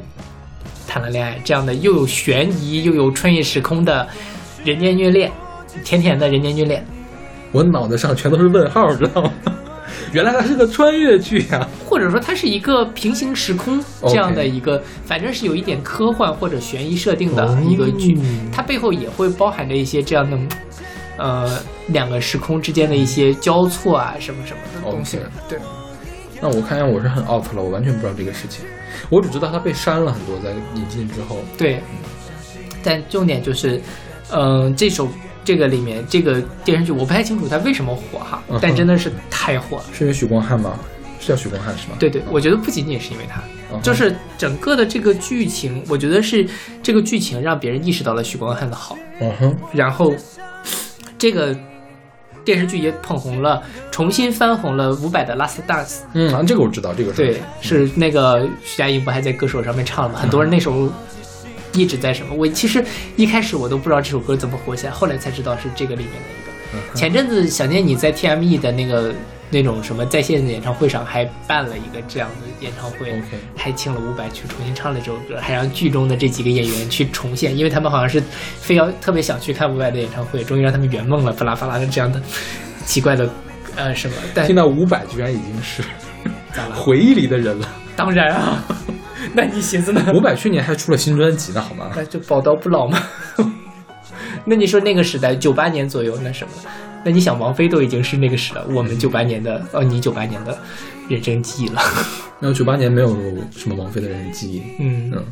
[0.87, 4.07] 谈了恋爱，这样的又有悬疑又有穿越时空的
[4.65, 5.31] 人间虐恋，
[5.85, 6.85] 甜甜的人间虐恋，
[7.53, 9.33] 我脑袋上全都是问号，知道吗？
[10.13, 18.21] 原来它是个穿越剧呀、或者说它是一个平行时空这样的一个反正是有一点科幻或者悬疑设定的一个剧，哦
[18.53, 20.39] 它背后也会包含着一些这样的。
[21.19, 25.59] 呃，两个时空之间的一些交错啊，什么什么的东西对，
[26.43, 28.65] 那我看见我是很 out 了，我完全不知道这个事情，
[29.09, 31.39] 我只知道它被删了很多，在引进之后。
[31.57, 31.81] 对，
[32.83, 33.81] 但重点就是，
[34.33, 35.09] 嗯、这首
[35.45, 39.85] 这个里面这个电视剧我不太清楚它为什么火哈，嗯但真的是太火了。
[39.93, 40.77] 是因为许光汉吗？
[41.21, 41.95] 是叫许光汉是吗？
[42.01, 43.41] 对对，我觉得不仅仅是因为他，
[43.73, 46.45] 嗯，就是整个的这个剧情，我觉得是
[46.83, 50.13] 这个剧情让别人意识到了许光汉的好，嗯哼，然后
[51.17, 51.57] 这个
[52.45, 55.87] 电视剧也捧红了，重新翻红了伍佰的《Last Dance》。
[56.15, 60.19] 嗯，啊，这个我知道，这个对，是那个徐佳莹不还在歌手上面唱了吗？
[60.21, 60.89] 很多人那时候
[61.73, 62.35] 一直在什么？
[62.35, 62.85] 我其实
[63.17, 66.99] 一开始我都不知道这首歌怎么火起来，后来才知道是这个里面的一个。
[66.99, 69.13] 前阵子想念你在 TME 的那个
[69.53, 73.23] 那种什么在线的演唱会上还办了一个这样的演唱会
[73.55, 78.19] 还请了伍佰去重新唱了这首歌，还让剧中的这几个演员去重现，因为他们好像是
[78.57, 82.19] 非要特别想去看伍佰的演唱会，终于让他们圆梦了，巴拉巴拉的这样的
[82.87, 83.29] 奇怪的
[83.77, 85.83] 呃什么，但听到伍佰居然已经是
[86.53, 86.75] 咋了？
[86.75, 87.69] 回忆里的人了。
[87.95, 88.65] 当然啊，
[89.35, 90.03] 那你寻思呢？
[90.15, 91.91] 伍佰去年还出了新专辑呢，好吗？
[91.95, 92.99] 那就宝刀不老嘛。
[94.45, 96.53] 那你说那个时代，九八年左右，那什么？
[97.05, 100.57] 那你想，王菲都已经是那个时了，我们九八年的，哦，你九八年的
[101.09, 101.81] 人生记忆了。
[102.41, 103.09] 然后九八年没有
[103.53, 105.25] 什么王菲的人生记忆，嗯，嗯，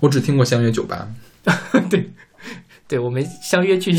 [0.00, 1.06] 我只听过《相约九八》。
[1.90, 2.08] 对，
[2.86, 3.92] 对，我们相约去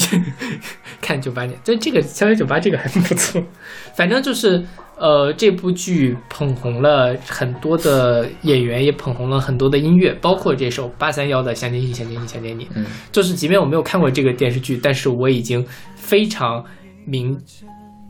[1.01, 3.43] 看九八年，对这个相约九八这个还不错。
[3.93, 4.63] 反正就是
[4.97, 12.65] 呃，这部剧捧红了很多的演员，也捧红了很多的音乐，包括这首八三幺的《想念你，想念你，想念你》。
[12.75, 16.63] 嗯，就是即便我没有看过这个电视剧，但是我已经非常
[17.05, 17.39] 明，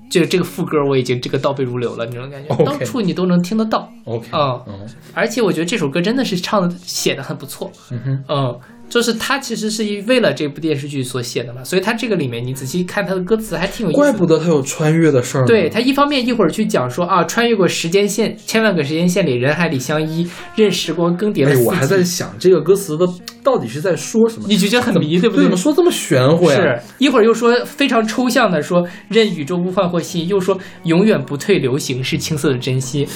[0.09, 2.55] 这个这个副歌我已经这个倒背如流了，那种感觉？
[2.63, 3.91] 到处你都能听得到。
[4.05, 4.63] OK，嗯。
[4.67, 4.89] 嗯。
[5.13, 7.71] 而且我觉得这首歌真的是唱的写的很不错。
[7.91, 13.99] 嗯哼，嗯，就是他其实是为了这部电视剧所写的嘛，所以他这个里面你仔细看他的歌词还挺有意思。
[13.99, 15.45] 怪不得他有穿越的事儿。
[15.45, 23.05] 对他一方面一会儿去讲说啊，穿越过时间线，千万个时间线里，人海里相依，任时光更迭了哎，我还在想这个歌词的
[23.43, 24.45] 到底是在说什么？
[24.47, 25.43] 你就觉得很迷，对不对？
[25.43, 26.55] 怎么说这么玄乎呀？
[26.55, 33.07] 是一会儿又说非常抽象的说任宇宙物换或新，又说永远不退流行是青涩的珍惜，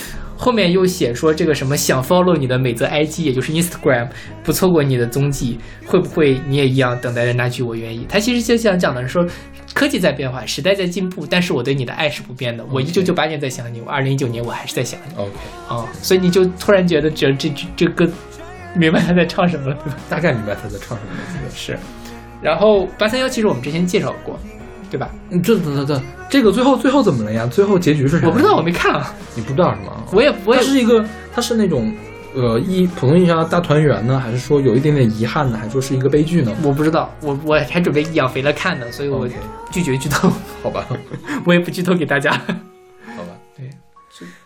[0.41, 4.07] 后面又写说这个什么想 follow 你的美则 IG，也就是 Instagram，
[4.41, 8.05] 不错过你的踪迹，会不会你也一样等待着那句我愿意？
[8.07, 9.27] 他其实就想讲的是说。
[9.71, 12.65] 科技在变化，时代在进步，但是我对你的爱是不变的。
[12.71, 15.31] 我一九九八年在想你，我二零一九年我还是在想你 OK，
[15.69, 18.09] 啊、所以你就突然觉得这这这这歌，
[18.75, 19.97] 明白他在唱什么了，对吧？
[20.09, 21.11] 大概明白他在唱什么
[21.45, 21.51] 了。
[21.55, 21.77] 是。
[22.41, 24.39] 然后八三幺其实我们之前介绍过，
[24.89, 25.09] 对吧？
[25.29, 27.45] 嗯，这这这这这个最后最后怎么了呀？
[27.47, 28.27] 最后结局是啥？
[28.27, 30.03] 我不知道，我没看啊，你不知道是吗？
[30.11, 31.93] 我也我也是一个，它是那种
[32.35, 35.57] 呃一普通意义上的大团圆呢，还是说有一点点遗憾呢？
[35.57, 36.51] 还是说是一个悲剧呢？
[36.63, 39.27] 我不知道，我我还准备养肥了看呢，所以我
[39.71, 40.31] 拒绝剧透，
[40.63, 40.85] 好吧，
[41.45, 42.39] 我也不剧透给大家。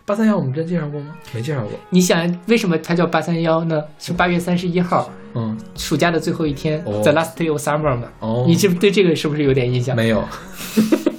[0.06, 1.14] 八三幺我们之前介绍过吗？
[1.32, 1.70] 没介绍过。
[1.88, 3.82] 你想为什么它叫八三幺呢？
[3.98, 8.02] 是八月三十一号，嗯，暑假的最后一天、哦 t h e last day of summer 嘛。
[8.20, 9.96] 哦，你这对这个是不是有点印象？
[9.96, 10.22] 没有？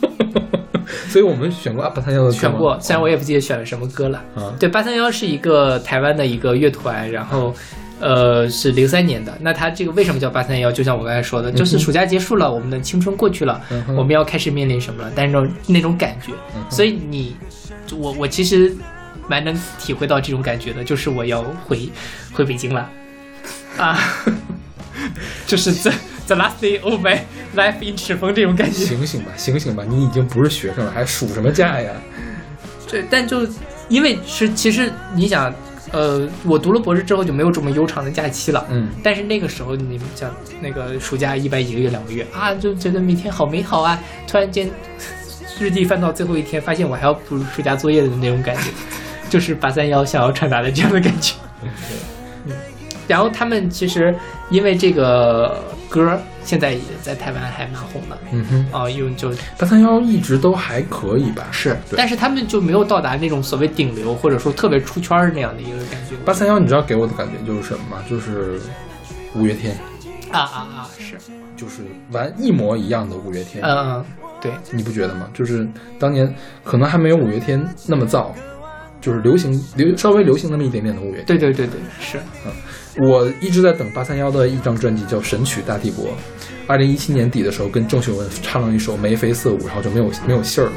[1.09, 4.23] 所以我们选过八三幺的歌选过，虽然我也不记得选了什么歌了。
[4.35, 7.53] 啊，对，八三幺是一个台湾的一个乐团，然后。
[8.05, 9.35] 呃，是零三年的。
[9.41, 10.71] 那它这个为什么叫八三幺？
[10.71, 15.11] 就像我刚才说的，就是暑假结束了，我们的青春过去了，嗯我们要开始面临什么了？
[15.15, 17.35] 但是那种那种感觉，嗯所以你，
[17.97, 18.75] 我我其实
[19.27, 21.89] 蛮能体会到这种感觉的，就是我要回
[22.31, 22.87] 回北京了，
[23.77, 23.97] 啊，
[25.47, 25.91] 就是 the
[26.27, 27.19] the last day of my
[27.55, 28.85] life in 赤峰这种感觉。
[28.85, 29.83] 醒醒吧，醒醒吧！
[29.87, 31.91] 你已经不是学生了，还暑什么假呀？
[32.87, 33.47] 对，但就
[33.89, 35.51] 因为是其实你想，
[35.95, 38.65] 呃，我读了博士之后就没有这么悠长的假期了。
[38.69, 40.29] 嗯，但是那个时候，你们讲
[40.61, 43.97] 那个暑假一般一个月两个月啊，就觉得每天好美好啊！
[44.27, 44.69] 突然间，
[45.57, 48.69] 日记翻到最后一天，发现我还要补暑假作业的那种感觉，
[49.29, 51.35] 就是八三幺想要传达的这样的感觉。
[51.63, 51.69] 嗯
[53.07, 54.13] 然后他们其实
[54.49, 61.47] 因为这个歌，现在也在台湾还蛮红的嗯哼，啊，因为就八三幺一直都还可以吧？
[61.51, 66.15] 是，对但是他们就没有到达那种所谓顶流或者说特别出圈儿那样的一个感觉。
[66.23, 67.97] 八三幺，你知道给我的感觉就是什么吗？
[68.09, 68.61] 就是
[69.33, 69.75] 五月天，
[70.31, 70.89] 啊啊啊！
[70.99, 71.17] 是，
[71.57, 71.81] 就是
[72.11, 73.63] 玩一模一样的五月天。
[73.63, 74.05] 嗯嗯，
[74.39, 75.27] 对，你不觉得吗？
[75.33, 75.67] 就是
[75.99, 76.31] 当年
[76.63, 78.27] 可能还没有五月天那么燥，
[79.05, 81.25] 就是流行流稍微流行那么一点点的五月天。
[81.25, 82.17] 对对对对，是。
[82.45, 82.51] 嗯
[82.97, 86.05] 我一直在等八三幺的一张专辑叫《神曲大帝国》，
[86.65, 90.73] 二零一七年底的时候跟郑秀文唱了一首《眉飞色舞》，然后就没有没有信儿了。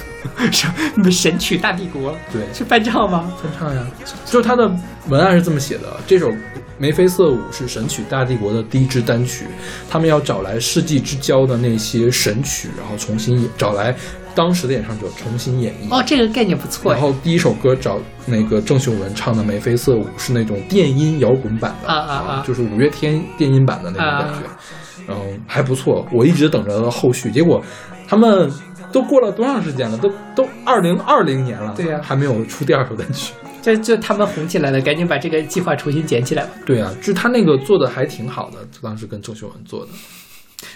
[0.50, 3.30] 什么神曲大帝国对，是翻唱吗？
[3.42, 3.86] 翻唱呀，
[4.24, 4.66] 就是他的
[5.08, 6.30] 文案是这么写的：这首
[6.78, 9.44] 《眉飞色舞》是神曲大帝国的第一支单曲，
[9.90, 13.94] 他们要找来世纪之交的那些神曲，然后重新找来
[14.38, 15.92] 当时的演唱者重新演绎。
[15.92, 17.02] 哦，这个概念不错然哎。
[17.02, 26.06] 后第一首歌找那个郑秀文唱的《眉飞色舞》是那种电音摇滚版的啊啊啊就是五月天电音版的那种感觉，嗯，还不错。
[26.12, 27.60] 我一直等着后续，结果
[28.06, 28.48] 他们
[28.92, 29.98] 都过了多长时间了？
[29.98, 33.34] 都都二零二零年了，对呀还没有出第二首单曲。
[33.60, 36.50] 就就他们红起来了，赶紧把这个计划重新捡起来吧。
[36.64, 39.90] 对啊，就是他那个做的还挺好的，当时跟郑秀文做的。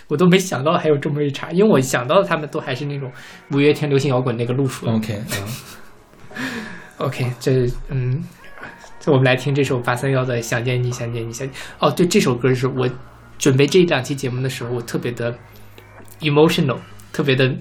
[0.09, 3.11] 我都没想到还有这么一茬，因为我想到的他们都还是那种
[3.51, 4.87] 五月天流行摇滚那个路数。
[4.87, 5.25] OK 啊，
[6.99, 8.23] OK，这嗯，
[9.01, 11.51] 这我们来听这首八三幺的《想见你，想见你，想见》。
[11.79, 12.89] 哦，对，这首歌是我
[13.39, 15.37] 准备这两期节目的时候，我特别的
[16.21, 16.79] emotional，
[17.13, 17.53] 特别的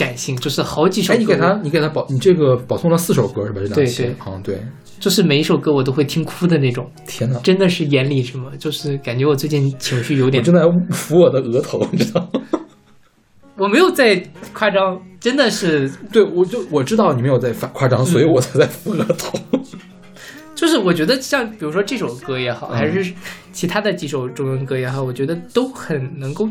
[0.00, 3.60] 感性，就是好几首哎，歌，你给他，你给他保，你这个保送了四首歌是吧？
[3.60, 4.58] 这两期，对对嗯，对，
[4.98, 10.62] 就是每一首歌我都会听哭的那种，天哪，真的是眼里什么，就是感觉我最近情绪有点，我正在
[10.96, 12.40] 抚我的额头，你知道吗？
[13.58, 14.16] 我没有在
[14.54, 19.38] 夸张，真的是，对，我就我知道你没有在反夸张，所以我才在抚额头。
[20.56, 23.12] 就是我觉得像比如说这首歌也好，嗯还是
[23.52, 26.46] 其他的几首中文歌也好，我觉得都很能够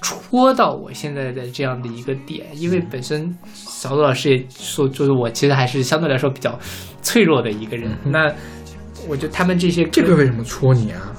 [0.00, 6.58] 戳到我现在的这样的一个点，因为本身小杜老师也说，就是我其实还是相对来说比较
[7.02, 7.90] 脆弱的一个人。
[8.04, 8.32] 嗯那
[9.08, 11.12] 我觉得他们这些这个为什么戳你啊？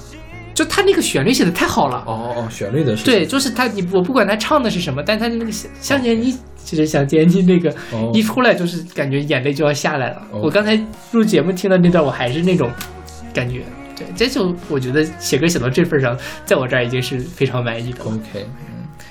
[0.54, 2.04] 就他那个旋律写的太好了。
[2.06, 10.22] 哦哦，旋律的事情对，就是他，你我不管他唱的是什么，但他那个想想见你，其实想见你那个哦一出来，就是感觉眼泪就要下来了。
[10.32, 10.80] 哦我刚才
[11.12, 12.70] 录节目听到那段，我还是那种
[13.34, 13.64] 感觉。
[13.96, 16.16] 对，这就我觉得写歌写到这份上，
[16.46, 18.12] 在我这儿已经是非常满意的了。
[18.12, 18.46] OK，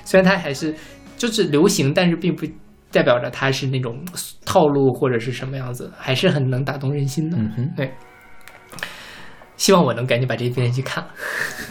[0.03, 0.75] 虽然它还是
[1.17, 2.45] 就是流行，但是并不
[2.91, 4.03] 代表着它是那种
[4.45, 7.37] 套路或者是什么样子，还是很能打动人心的。
[7.37, 7.91] 嗯哼，对，
[9.55, 11.09] 希望我能赶紧把这部电视剧看了。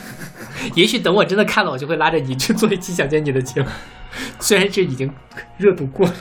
[0.75, 3.69] 也许等我真的看了，我就会拉着你去做一期想见你的节目，
[4.39, 5.11] 虽然这已经
[5.57, 6.15] 热度过了。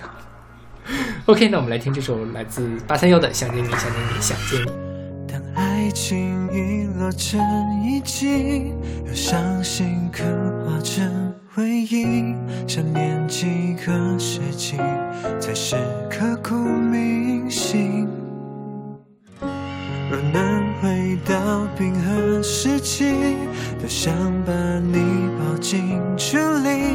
[1.26, 4.66] OK，那我们来听这首来自八三幺的《想见你，想见你，想见你》。
[5.32, 6.18] 当爱情
[6.51, 7.39] 遗落成
[7.84, 8.74] 遗迹，
[9.05, 10.24] 由伤心刻
[10.66, 12.35] 画成回忆，
[12.67, 14.77] 想念几个世纪，
[15.39, 15.75] 才是
[16.07, 18.07] 刻骨铭心。
[19.41, 23.15] 若能回到冰河时期，
[23.79, 24.13] 多想
[24.45, 26.93] 把你抱进处理。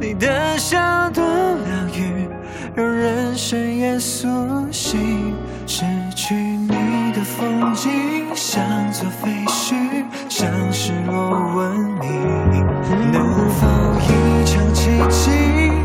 [0.00, 2.26] 你的笑多疗愈，
[2.74, 4.26] 让人深夜苏
[4.72, 5.34] 醒。
[5.66, 5.84] 失
[6.16, 7.90] 去你的风景，
[8.34, 9.74] 像座废墟，
[10.28, 13.29] 像失落文明。
[15.08, 15.32] 起一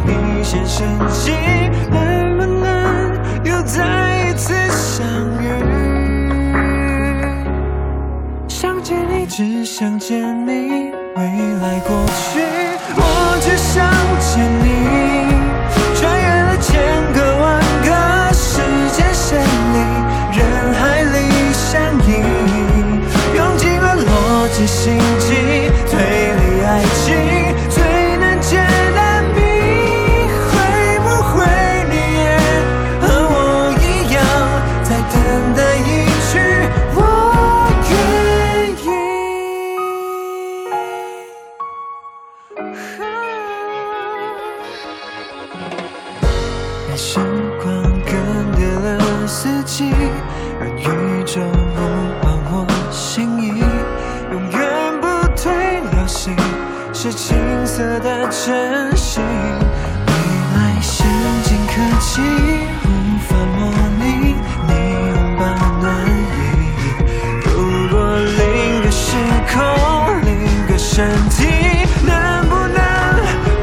[0.05, 1.31] 起，一线生机？
[1.89, 2.65] 能不能
[3.43, 5.05] 又再一次相
[5.41, 5.43] 遇？
[8.47, 11.21] 想见你，只想见你，未
[11.61, 12.41] 来过去，
[12.95, 13.01] 我
[13.41, 13.73] 只想
[14.19, 14.64] 见你。
[58.45, 59.23] 真心。
[60.05, 60.11] 未
[60.53, 61.07] 来先
[61.41, 62.21] 进科技
[62.83, 62.87] 无
[63.27, 64.35] 法模拟
[64.67, 64.71] 你
[65.09, 65.41] 拥抱
[65.81, 66.29] 暖意，
[67.43, 67.49] 如
[67.89, 69.17] 果另个时
[69.51, 69.57] 空，
[70.21, 70.29] 另
[70.67, 70.93] 个身
[71.31, 71.37] 体，
[72.05, 72.13] 能
[72.47, 72.79] 不能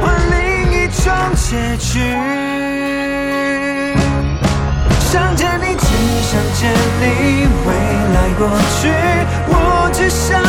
[0.01, 0.03] 换
[0.33, 0.37] 另
[0.73, 1.05] 一种
[1.37, 2.01] 结局？
[4.99, 5.87] 想见你，只
[6.25, 6.61] 想见
[6.99, 7.71] 你，未
[8.15, 8.91] 来过去，
[9.47, 10.43] 我只想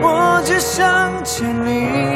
[0.00, 2.07] 我只想见你。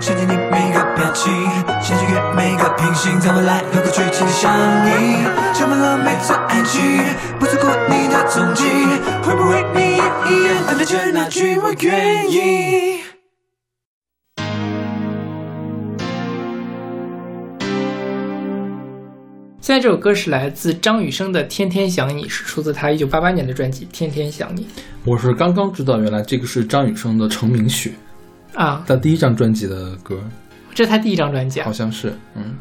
[0.00, 1.32] 想见你每个表情，
[1.80, 4.52] 想穿越每个平行，在未来能够去紧相
[4.86, 5.24] 依。
[5.54, 6.82] 像份浪漫的爱情，
[7.38, 8.64] 不错过你的踪迹，
[9.22, 12.96] 会不会你也一样等待着那句我愿意？
[19.60, 24.68] 现在这首歌是来自张雨生的《天天想你》，是出自他一九八八年的专辑《天天想你
[25.04, 27.90] 我是刚刚知道，原来这个是张雨生的成名曲，》
[28.56, 30.18] 啊，他第一张专辑的歌，
[30.74, 31.72] 这是他第一张专辑啊好。
[31.72, 32.56] 像是，嗯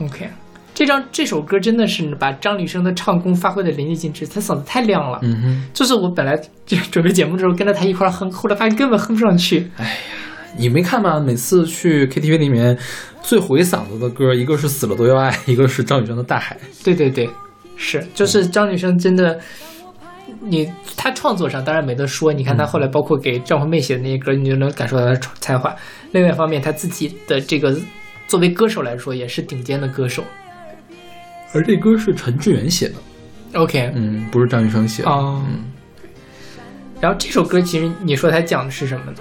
[0.00, 0.28] ，OK，
[0.74, 5.18] 这张这首歌真的是把张雨生的唱功发挥的淋漓尽致，他嗓子太亮了。
[5.22, 9.70] 嗯哼，就是我本来就准备节目的时候跟着他一块儿哼，后来发现根本哼不上去。
[9.76, 9.90] 哎呀
[10.56, 11.20] 你没看吗？
[11.20, 12.76] 每次去 KTV 里面
[13.22, 16.56] 最毁嗓子的歌，一个是《死了都要爱》，一个是张雨生的《大海》。
[16.84, 17.30] 对对对，
[17.76, 19.38] 是，就是张雨生真的，
[20.40, 25.74] 你他创作上当然没得说，你看他后来包括给张惠妹写的那些歌，你就能感受到他的才华。
[26.12, 27.76] 另外一方面，他自己的这个
[28.26, 30.24] 作为歌手来说，也是顶尖的歌手。
[31.52, 32.94] 而这歌是陈志远写的
[33.54, 35.10] ，OK，嗯，不是张雨生写的。
[35.10, 35.44] 哦，
[37.00, 39.18] 然后这首歌其实你说它讲的是什么呢？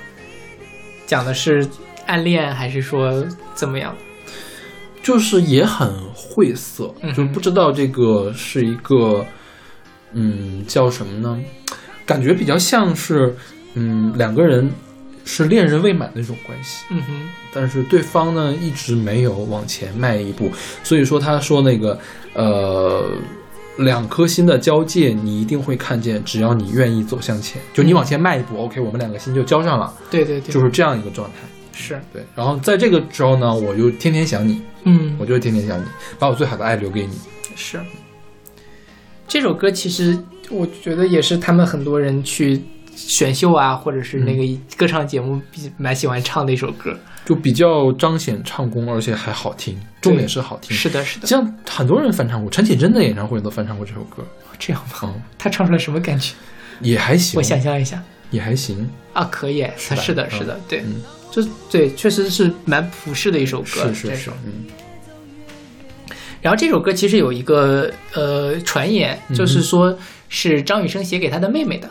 [1.07, 1.67] 讲的是
[2.05, 3.95] 暗恋，还是说怎么样？
[5.01, 9.25] 就是也很晦涩，嗯就不知道这个是一个，
[10.13, 11.39] 嗯，叫什么呢？
[12.05, 13.35] 感觉比较像是，
[13.73, 14.69] 嗯，两个人
[15.25, 20.51] 是恋人未满的那种关系，嗯哼，但是对方呢一直没有往前迈一步，
[20.83, 21.99] 所以说他说那个，
[22.33, 23.05] 呃。
[23.77, 26.21] 两颗心的交界，你一定会看见。
[26.25, 31.35] 只要你愿意走向前，就你往前迈一步、o k 我们两个心就交上了，对对对，就是这样一个状态。
[31.71, 35.85] 是，对，然后在这个时候呢，我就天天想你，嗯，我就会天天想你，
[36.19, 37.13] 把我最好的爱留给你。
[37.55, 37.79] 是。
[39.29, 40.17] 这首歌其实
[40.49, 42.59] 我觉得也是他们很多人去
[42.95, 44.43] 选秀啊，或者是那个
[44.75, 46.97] 歌唱节目比蛮喜欢唱的一首歌。
[47.25, 50.75] 就比较彰显唱功，而且还好听，重点是好听。
[50.75, 54.25] 是的，是的，像很多人翻唱过，陈绮贞的演唱会都翻唱过这首歌，
[54.57, 55.01] 这样吗？
[55.03, 56.33] 嗯，他唱出来什么感觉？
[56.81, 58.01] 也还行，我想象一下。
[58.31, 61.01] 也还行，啊，可以，是是的，嗯是的，对，嗯，
[61.31, 64.65] 就对，确实是蛮普世的一首歌，是是是，嗯
[66.41, 69.97] 然后这首歌其实有一个呃传言，就是说
[70.29, 71.89] 是张雨生写给他的妹妹的，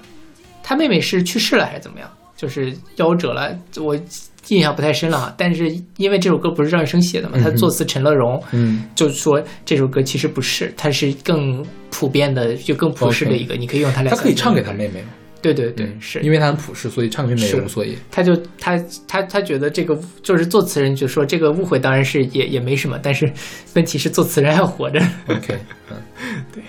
[0.62, 2.10] 他妹妹是去世了还是怎么样？
[2.36, 3.98] 就是夭折了，我
[4.46, 5.34] 印象不太深了哈。
[5.36, 14.10] 但是因为这首歌不是张雨生写的嘛，他作词陈乐融，嗯，就是说这首歌其实不是，它是更普遍的，就更普世的一个，你可以用它来。
[14.10, 15.02] 他可以唱给他妹妹，
[15.40, 17.96] 对对对，嗯是因为他很朴实，所以唱给妹妹是也无所以。
[18.10, 18.76] 他就他
[19.06, 23.32] 他他觉得这个就是作词人就说这个误会当然是也也没什么，但是
[23.74, 24.98] 问题是作词人还活着。
[25.28, 25.56] OK，
[25.90, 25.96] 嗯，
[26.52, 26.62] 对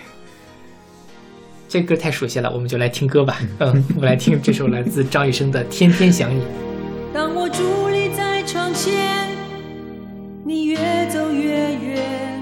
[1.68, 3.40] 这歌太熟悉了，我们就来听歌吧。
[3.60, 6.42] 嗯，我们来听这首来自张雨生的《天天想你》。
[7.14, 9.30] 当我伫立在窗前，
[10.44, 10.78] 你越
[11.12, 12.42] 走越远，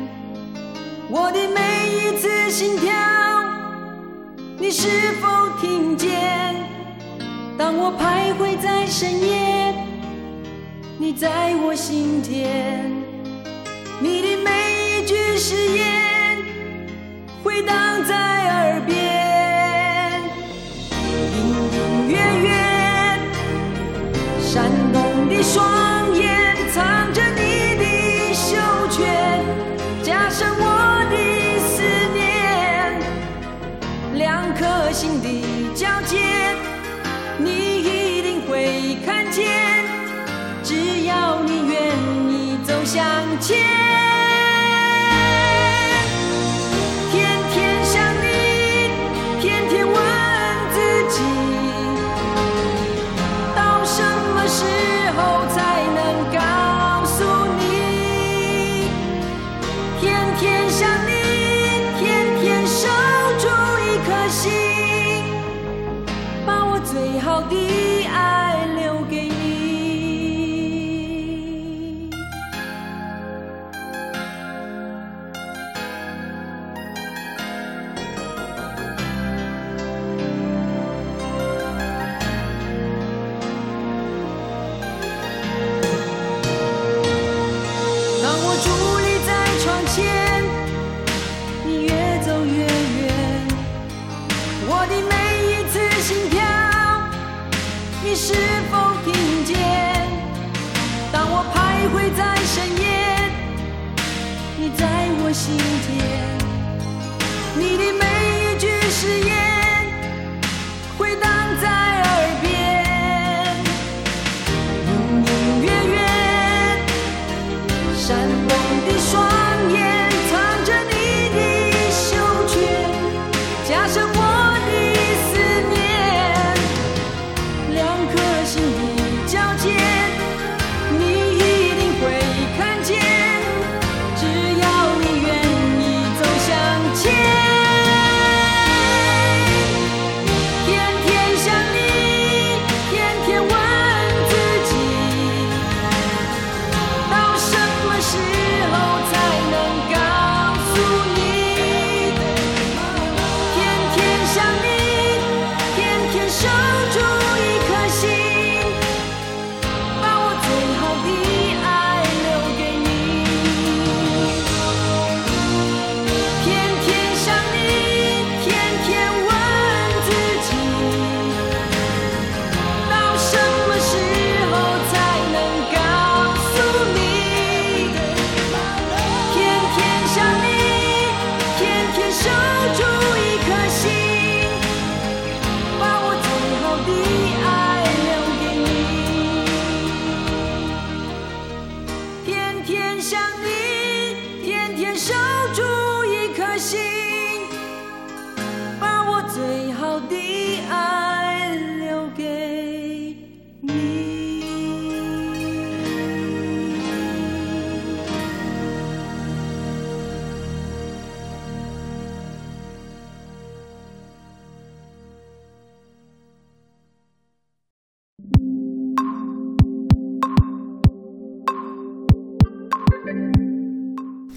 [1.09, 2.93] 我的每一次心跳，
[4.59, 5.27] 你是否
[5.61, 6.55] 听见？
[7.57, 9.73] 当我徘徊在深夜，
[10.97, 12.89] 你在我心田，
[14.01, 14.49] 你的每
[14.99, 16.37] 一句誓言
[17.43, 20.21] 回荡在耳边，
[20.91, 21.37] 隐
[21.71, 22.17] 隐约
[22.49, 22.56] 约。
[34.91, 35.27] 心的
[35.75, 36.17] 交界，
[37.37, 39.45] 你一定会看见。
[40.63, 41.95] 只要你愿
[42.29, 43.05] 意走向
[43.39, 43.57] 前，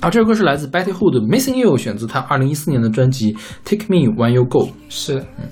[0.01, 3.35] 啊，这首歌是来自 Betty 的《Missing You》，选自他二零一四年的专辑
[3.65, 4.67] 《Take Me When You Go》。
[4.89, 5.47] 是，嗯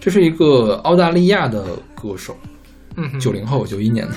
[0.00, 1.64] 这是一个澳大利亚的
[1.94, 2.36] 歌手，
[2.96, 4.14] 嗯哼，九零后，九一年的，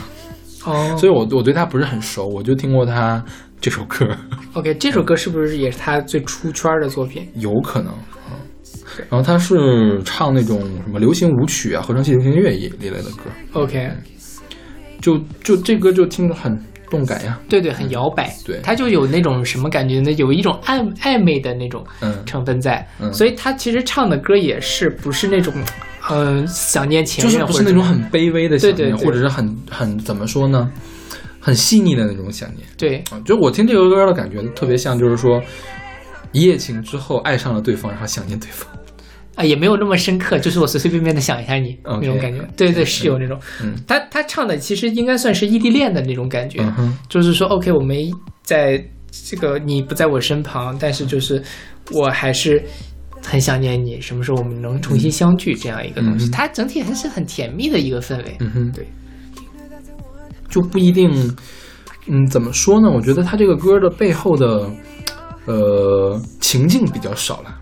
[0.66, 3.24] 哦， 所以我我对他不是很熟，我就听过他
[3.62, 4.06] 这首歌
[4.54, 7.28] ，OK，这首歌是不是也是他最出圈的作品？
[7.36, 7.94] 有可能。
[8.30, 8.34] 嗯，
[9.10, 13.92] 然后他是唱那种什么流行舞曲啊、合成器流行乐一一类的歌，OK，
[15.00, 16.60] 就就这歌就听着很
[16.90, 17.40] 动感呀。
[17.50, 18.60] 对对，很摇摆，对。
[18.64, 20.12] 它就有那种什么感觉呢？
[20.14, 22.24] 有一种暧暧昧的那种嗯。
[22.26, 23.12] 成分在，嗯。
[23.14, 25.54] 所以他其实唱的歌也是不是那种，
[26.10, 29.06] 嗯、想念前就是任，或者不是那种很卑微的想念，对对对。
[29.06, 30.72] 或者是很很怎么说呢，
[31.40, 32.68] 很细腻的那种想念。
[32.78, 32.98] 对。
[33.12, 33.20] 啊。
[33.26, 35.42] 就我听这个歌的感觉特别像，就是说
[36.32, 38.68] 一夜情之后爱上了对方，然后想念对方。
[39.38, 43.76] 啊，也没有那么深刻，就是我随随便便的想一下你那种感觉，对对，是有那种，嗯。
[43.88, 48.12] 他他唱的其实应该算是异地恋的那种感觉，嗯，就是说，OK，我没
[48.42, 48.84] 在
[49.30, 51.42] 这个你不在我身旁，但是就是
[51.92, 52.62] 我还是
[53.24, 58.36] 很想念你，什么时候我们能重新相聚这样一个东西，嗯它整体还是很甜蜜的一个氛围。
[58.40, 58.88] 嗯哼，对，
[60.50, 61.12] 就不一定，
[62.08, 62.90] 嗯，怎么说呢？
[62.90, 64.68] 我觉得他这个歌的背后的
[65.46, 67.57] 呃情境比较少了，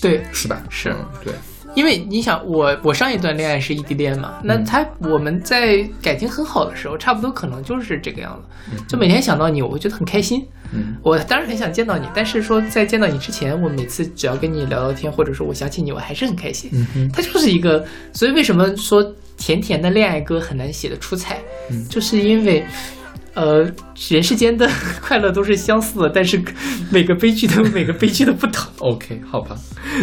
[0.00, 0.62] 对，是吧？
[0.70, 1.32] 是嗯对，
[1.74, 10.46] 因为你想，我我上一段恋爱是异地恋嘛，那嗯他我们在感情很好的时候，差不多可能就是这个样子，嗯就每天想到你，我会觉得很开心。
[10.72, 16.70] 嗯我当然很想见到你，但是说在见到你之前，我每次只要跟你聊聊天，或者说我想起你，我还是很开心。
[16.74, 19.02] 嗯哼，它就是一个，所以为什么说
[19.36, 21.38] 甜甜的恋爱歌很难写得出彩，
[21.70, 22.64] 嗯就是因为。
[23.34, 23.62] 呃，
[24.10, 24.68] 人世间的
[25.00, 26.40] 快乐都是相似的，但是
[26.90, 28.66] 每个悲剧都有每个悲剧的不同。
[28.90, 29.56] OK，好吧，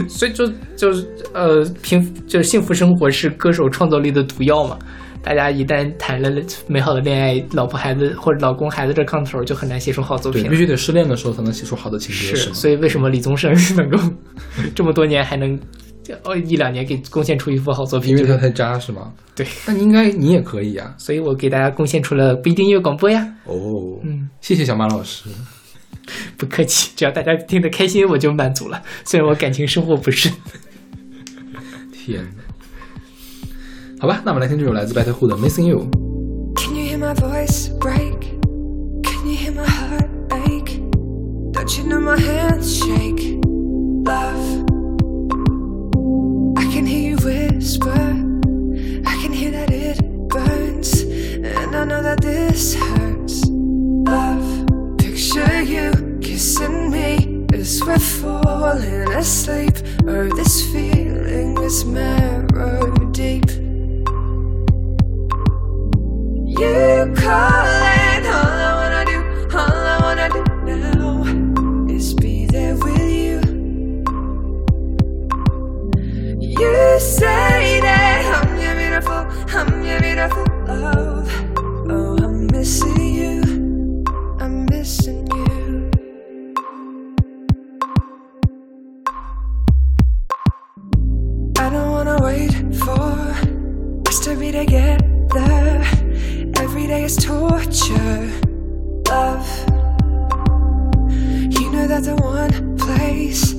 [0.07, 4.77] 所以就就是呃，平就是幸福生活是歌手创造力的毒药嘛。
[5.21, 6.29] 大家一旦谈了
[6.67, 10.57] 美好的恋爱，老婆孩子或者老公孩子这炕头，就很难写出好作对，品必。
[10.57, 12.53] 须得失恋的时候才能写出好的情节，是，吗？
[12.53, 13.97] 所以为什么李宗盛 能够
[14.75, 15.59] 这么多年还能
[16.23, 18.11] 哦一两年给贡献出一部好作品？
[18.11, 19.11] 就是因为他太渣是吗？
[19.35, 20.93] 对，那你应该你也可以啊。
[20.97, 23.25] 所以我给大家贡献出了不一定音乐广播呀。
[23.45, 25.29] 哦，嗯，谢谢小马老师。
[26.37, 28.81] 不客气，只要大家听得开心，我就满足了。
[29.03, 30.29] 虽然我感情生活不是。
[31.91, 32.43] 天哪，
[33.99, 35.79] 好吧，那我们来听这首来自白特户的《Missing You》。
[36.61, 38.19] Can you hear my voice break?
[39.01, 40.79] Can you hear my heart ache?
[41.51, 43.39] Don't you know my hands shake?
[44.05, 44.54] Love.
[46.75, 47.89] I can hear you whisper.
[47.89, 49.97] I can hear that it
[50.27, 51.03] burns.
[51.03, 53.45] And I know that this hurts.
[53.47, 54.97] Love.
[54.97, 59.77] Picture you kissing me as we're falling asleep.
[60.05, 63.49] Or this feeling is marrow deep.
[66.59, 67.94] You call all
[76.97, 81.29] Say that I'm your beautiful, I'm your beautiful love.
[81.89, 84.05] Oh, I'm missing you,
[84.39, 85.91] I'm missing you.
[91.59, 95.83] I don't wanna wait for us to be together.
[96.57, 98.31] Every day is torture,
[99.09, 99.47] love.
[101.09, 103.54] You know that the one place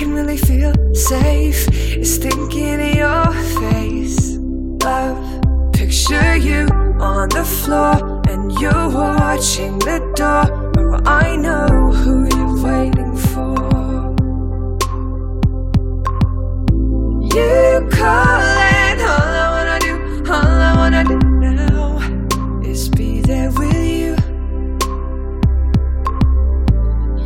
[0.00, 4.38] can really feel safe is thinking of your face,
[4.82, 5.42] love.
[5.74, 6.66] Picture you
[6.98, 10.46] on the floor and you're watching the door.
[10.78, 11.68] Oh, I know
[12.00, 13.56] who you're waiting for.
[17.36, 19.94] You calling, all I wanna do,
[20.32, 24.16] all I wanna do now is be there with you.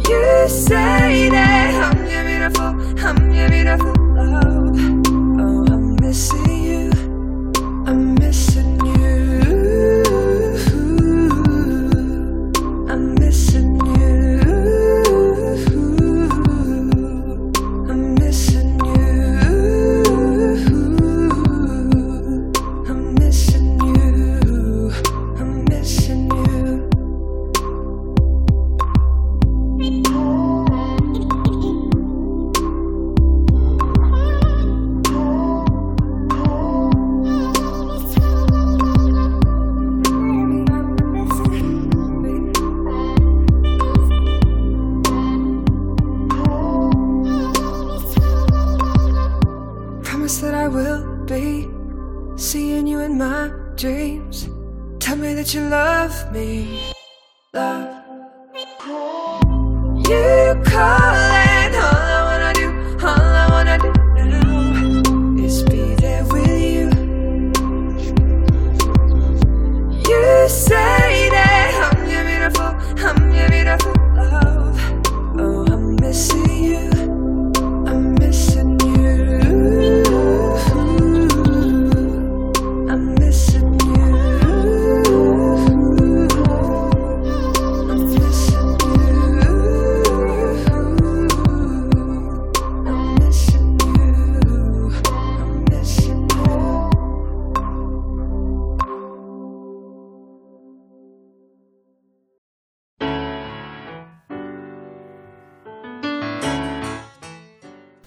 [0.09, 2.24] You say that I'm your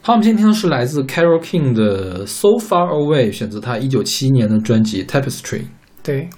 [0.07, 5.59] 好，我们今天听的是来自 Carol King 的《So Far Away》，选择他一九七一年的专辑《Tapestry》。
[6.01, 6.29] 对，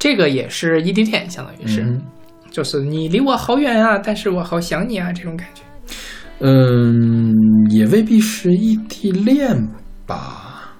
[0.00, 2.02] 这个也是异地恋，相当于是，嗯
[2.50, 5.62] 就是你离我好远啊，但是我好想你啊，这种感觉。
[6.40, 7.32] 嗯，
[7.70, 9.64] 也未必是异地恋
[10.08, 10.74] 吧。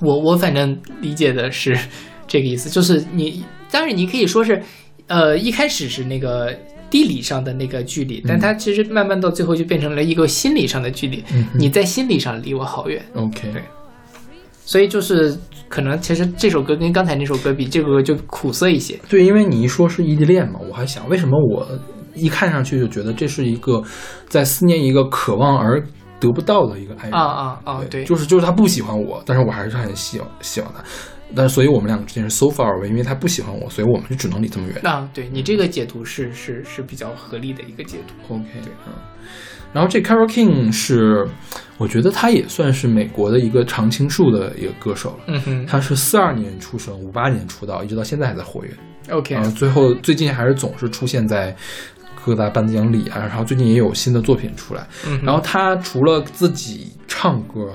[0.00, 1.78] 我我反正理解的是
[2.26, 4.62] 这个意思，就是你，当然你可以说是，
[5.08, 6.58] 呃，一开始是那个
[6.92, 13.62] 地理上的那个距离，但它其实慢慢到最后就变成了一个心理上的距离，嗯你在心理上离我好远，OK，对。
[14.64, 15.34] 所以就是
[15.68, 19.00] 可能其实这首歌跟刚才那首歌比，这个歌就苦涩一些。
[19.08, 21.66] 对，因为你一说是异地恋嘛，我还想为什么我
[22.14, 23.82] 一看上去就觉得这是一个
[24.28, 25.82] 在思念一个渴望而
[26.20, 27.12] 得不到的一个爱人。
[27.12, 27.80] 啊啊啊！
[27.90, 30.84] 对，就是就是他不喜欢我，但是我还是很喜欢喜欢他，
[31.34, 34.86] 但所以我们两个之间是 so far away，因为他不喜欢我，所以我们就只能离这么远。
[34.86, 38.34] 啊，对你这个解读是是是比较合理的一个解读。
[38.34, 38.92] OK，对嗯，
[39.72, 41.26] 然后这 Carol King 是，
[41.78, 45.24] 我觉得他也算是美国的一个常青树的一个歌手了。
[45.28, 48.70] 嗯哼他是四二年出生，五八年出道，一直到现在还在活跃。
[49.10, 51.56] ，OK，然后最后最近还是总是出现在
[52.24, 54.86] 各大颁奖礼啊，然后最近也有新的作品出来。
[55.06, 57.72] 嗯然后他除了自己唱歌，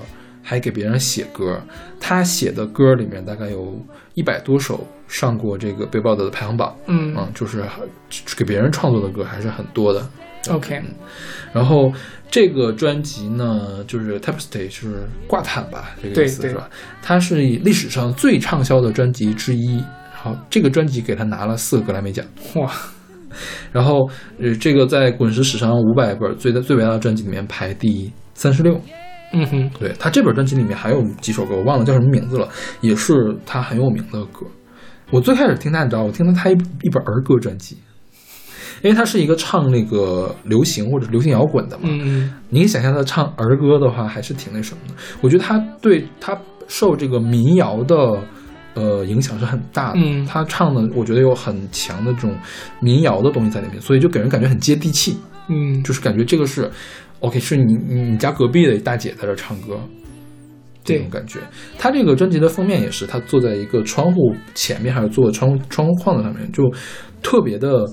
[0.48, 1.62] 还给别人写歌。
[2.00, 3.78] 他写的歌里面大概有
[4.14, 6.74] 一百多首上过这个 Billboard 的排行榜。
[6.86, 7.62] 嗯嗯，就是
[8.38, 10.08] 给别人创作的歌还是很多的。
[10.50, 10.82] OK，
[11.52, 11.92] 然后
[12.32, 16.70] 这个专辑呢，就是 Tapestry 是挂毯吧，这个意思是吧？
[17.02, 19.76] 它是历史上最畅销的专辑之一。
[20.14, 22.26] 然后这个专辑给他拿了四个格莱美奖。
[22.56, 22.72] 哇，
[23.74, 28.80] 然后呃，这个在滚石史上五百本最最伟大的专辑里面排第三十六。
[29.34, 32.48] 嗯哼，对他这本专辑里面还有几首歌，我忘了叫什么名字了，
[32.82, 34.46] 也是他很有名的歌。
[35.12, 37.78] 我最开始听他，你知道，我听了他一一本儿歌专辑，
[38.82, 41.84] 因为他是一个唱那个流行或者流行摇滚的嘛。
[41.86, 44.94] 嗯嗯你可以想象他唱儿歌的话，还是挺那什么的。
[45.22, 47.96] 我觉得他对他受这个民谣的
[48.74, 50.00] 呃影响是很大的。
[50.02, 52.36] 嗯他唱的我觉得有很强的这种
[52.80, 55.18] 民谣的东西在里面，所以就给人感觉很接地气，
[55.48, 56.70] 嗯，就是感觉这个是
[57.20, 59.80] OK，是你你你家隔壁的大姐在这唱歌。
[60.84, 61.42] 这种感觉，
[61.78, 66.64] 他这个专辑的封面也是他坐在一个窗户前面，还是坐在窗窗户框子上面，就
[67.22, 67.86] 特别的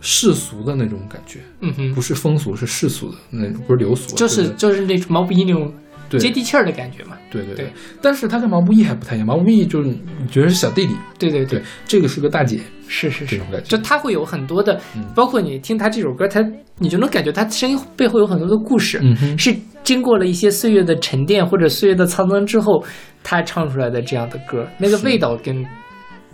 [0.00, 7.16] 世俗的那种感觉，嗯哼不，是风俗，是世俗的那种，不是流俗，就是就是那种毛不易那种对接地气儿的感觉嘛。
[7.30, 7.72] 对对对。
[8.02, 13.26] 但是他跟毛不易还不太一样，毛不易就是你觉得是小弟弟，对对对，这个是个大姐，是是是。
[13.26, 13.66] 这种感觉。
[13.66, 16.40] 就他会有很多的嗯，包括你听他这首歌，他
[16.78, 22.84] 你就能感觉他声音背后有很多的故事，嗯是经过了一些岁月的沉淀或者岁月的沧桑之后，
[23.22, 25.64] 他唱出来的这样的歌，那个味道跟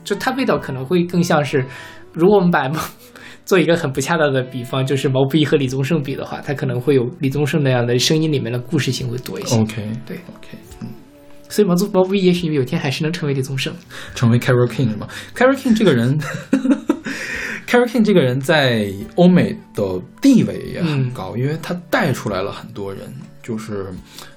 [0.05, 1.65] 就它味道可能会更像是，
[2.13, 2.71] 如果我们把
[3.47, 9.57] 做一个很不恰当的比方，就是毛不易和李宗盛比的话，他可能会有李宗盛那样的声音里面的故事性会多一些。
[9.57, 10.89] OK，对，OK，嗯
[11.49, 13.73] 所以毛宗毛不易也许有一天还是能成为李宗盛。
[14.17, 16.19] 成为 Carol King 是吗？Carol King 这个人
[17.69, 23.03] ，Carol King 这个人在欧美的地位也很高，因为他带出来了很多人，
[23.45, 23.87] 就是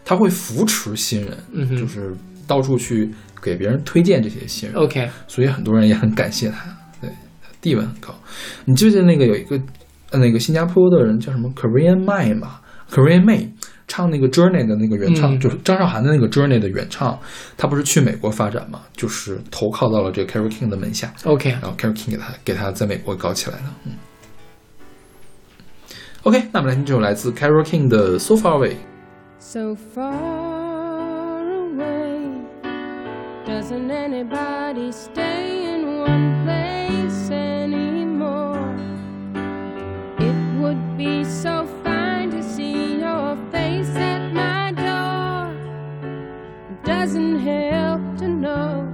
[0.05, 3.10] 他会扶持新人，嗯就是到处去
[3.41, 4.78] 给别人推荐这些新人。
[4.78, 6.64] OK，所以很多人也很感谢他
[7.62, 8.14] 地位很高。
[8.66, 9.60] 你记不记得那个有一个
[10.12, 12.60] 呃那个新加坡的人叫什么 Korean May 嘛
[12.91, 13.49] ？Korean May
[13.88, 17.18] 唱那个 Journey 的那个原唱，嗯就是张韶涵的那个 Journey 的原唱，
[17.57, 23.76] 他不是去美国发展嘛，就是投靠到了这个 Carole King 的门下，OK，然后 Carole King 给他给他在美国搞起来了。
[23.86, 23.93] 嗯。
[26.24, 28.72] OK，那我们来听这首来自 Carole King 的《So Far Away》。
[29.39, 32.43] so far away.
[33.47, 36.89] Doesn't anybody stay in one place
[41.00, 45.47] be so fine to see your face at my door.
[46.84, 48.86] Doesn't help to know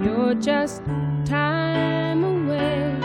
[0.00, 0.80] you're this
[1.24, 2.98] time away.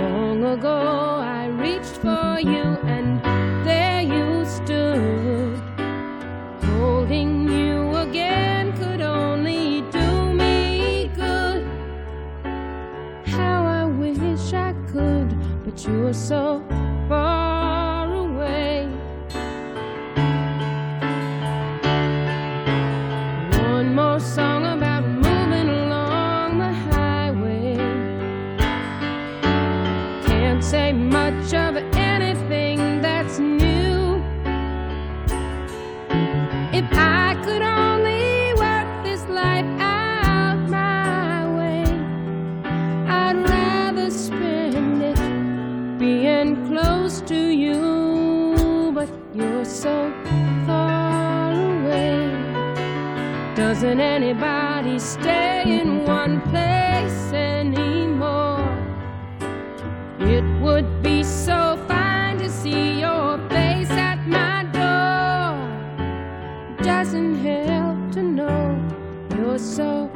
[0.00, 0.78] Long ago,
[1.20, 3.22] I reached for you, and
[3.66, 5.60] there you stood.
[6.62, 11.66] Holding you again could only do me good.
[13.26, 15.28] How I wish I could,
[15.66, 16.64] but you're so
[17.08, 18.88] far away.
[23.58, 24.65] One more song
[49.86, 50.12] so
[50.66, 52.18] far away.
[53.54, 58.66] Doesn't anybody stay in one place anymore?
[60.18, 65.54] It would be so fine to see your face at my door.
[66.82, 68.64] Doesn't help to know
[69.36, 70.10] you're so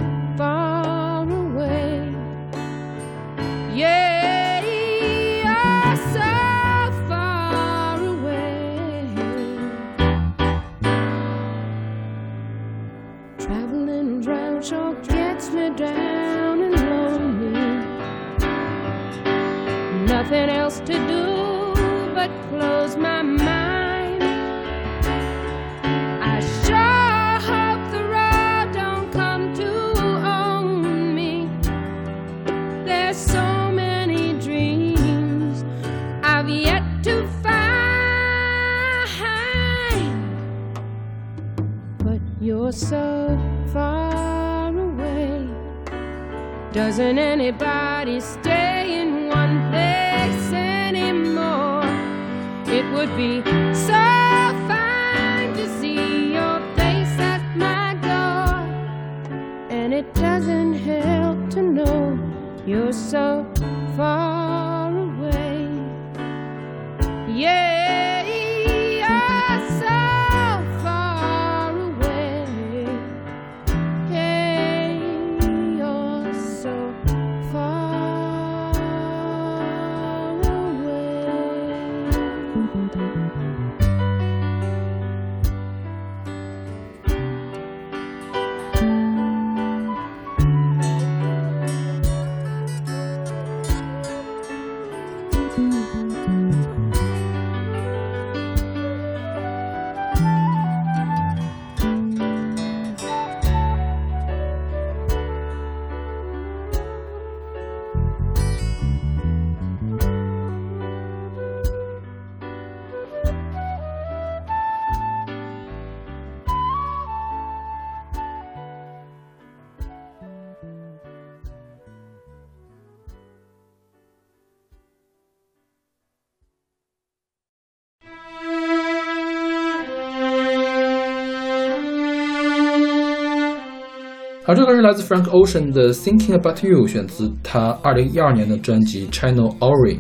[134.50, 139.98] 好，这个是来自 Frank Ocean 的《Thinking About You》，选自他二零一二年的专辑《Channel Orange》。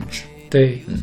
[0.50, 0.96] 对，嗯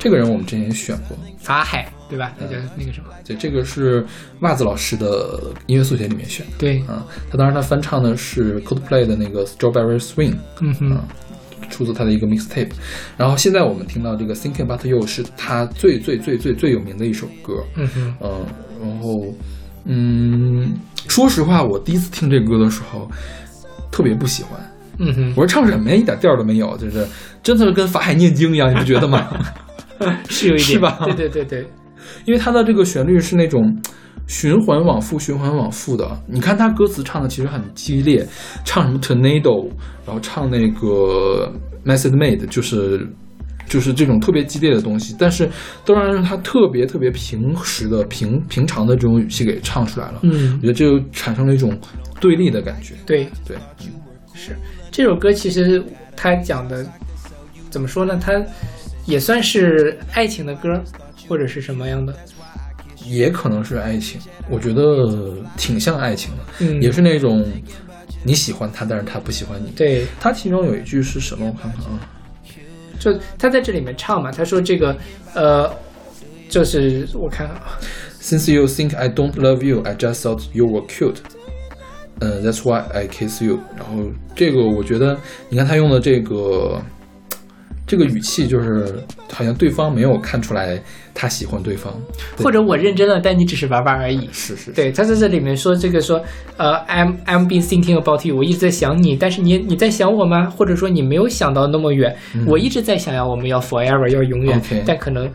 [0.00, 2.32] 这个人我们之前选过，法海对吧？
[2.40, 3.10] 那叫那个什么？
[3.24, 4.04] 对，这个是
[4.40, 6.52] 袜子老师的音乐速写里面选的。
[6.58, 10.98] 对，啊，他当时他翻唱的是 Coldplay 的那个《Strawberry Swing》，嗯哼，
[11.70, 12.72] 出自他的一个 mixtape。
[13.16, 17.62] 然后现在我们听到这个《Thinking About You》是他最最最最最有名的一首歌。
[17.76, 18.46] 嗯哼，嗯，
[18.82, 19.32] 然后，
[19.86, 20.74] 嗯，
[21.08, 23.08] 说实话，我第一次听这歌的时候，
[23.90, 24.60] 特别不喜欢。
[24.98, 27.06] 嗯哼，我说唱什么呀，一点调儿都没有，就是
[27.42, 29.28] 真的是跟法海念经一样，你不觉得吗？
[30.28, 31.66] 是有一点是吧对对对对，
[32.24, 33.74] 因为它的这个旋律是那种
[34.26, 36.18] 循环往复、循环往复的。
[36.26, 38.26] 你看他歌词唱的其实很激烈，
[38.64, 39.68] 唱什么 tornado，
[40.04, 41.52] 然后唱那个
[41.84, 43.06] message made，就是
[43.66, 45.48] 就是这种特别激烈的东西，但是
[45.84, 50.20] 都让让他特别特别平实的平平常的这种语气给唱出来了。
[50.22, 51.78] 嗯我觉得这就产生了一种
[52.20, 52.94] 对立的感觉。
[53.04, 53.92] 对，对，嗯
[54.34, 54.56] 是
[54.90, 55.82] 这首歌，其实
[56.14, 56.86] 它讲的
[57.70, 58.18] 怎么说呢？
[58.22, 58.32] 它
[59.04, 60.82] 也算是爱情的歌，
[61.28, 62.14] 或者是什么样的？
[63.04, 67.44] 也可能是爱情，我觉得挺像爱情的，嗯也是那种
[68.24, 69.70] 你喜欢他，但是他不喜欢你。
[69.70, 71.46] 对，他其中有一句是什么？
[71.46, 72.00] 我看看啊，
[72.98, 74.96] 就他在这里面唱嘛，他说这个
[75.34, 75.70] 呃，
[76.48, 77.78] 就是我看啊
[78.20, 81.16] ，Since you think I don't love you, I just thought you were cute。
[82.18, 83.58] 呃，That's why I kiss you。
[83.76, 85.18] 然后这个我觉得，
[85.50, 86.82] 你看他用的这个
[87.86, 90.82] 这个语气，就是好像对方没有看出来
[91.18, 91.90] 他喜欢对方，
[92.36, 92.44] 对。
[92.44, 94.28] 或者我认真了，但你只是玩玩而已。
[94.30, 96.22] 是是，对，他在这里面说这个说，
[96.58, 100.50] 呃，I'm I'm been thinking about you，我一直在想你，但是你你在想我吗？
[100.50, 102.14] 或者说你没有想到那么远，
[102.46, 104.60] 我一直在想要我们要 forever 要永远。
[104.84, 105.26] 但可能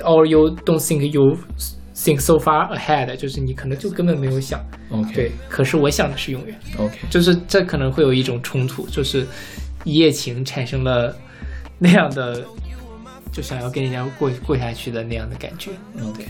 [0.00, 1.36] or you don't think you
[1.94, 4.58] think so far ahead，就是你可能就根本没有想
[4.90, 5.12] ，OK。
[5.12, 9.26] 对，可是我想的是永远，OK，就是这可能会有一种冲突，就是
[9.84, 11.14] 一夜情产生了
[11.78, 12.42] 那样的，
[13.34, 15.72] 就想要跟人家过过下去的那样的感觉。
[16.00, 16.24] OK，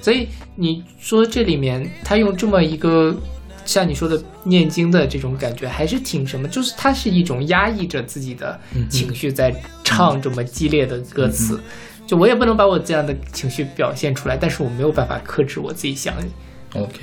[0.00, 0.26] 所以
[0.56, 3.14] 你说这里面他用这么一个
[3.66, 6.48] 像你说的念经的这种感觉，还是挺什么？
[6.48, 9.54] 就是他是一种压抑着自己的情绪，在
[9.84, 11.60] 唱这么激烈的歌词。
[12.06, 16.30] 就我也不能把我这样的情绪表现出来，但是我没有办法克制我自己想你。
[16.80, 17.00] OK，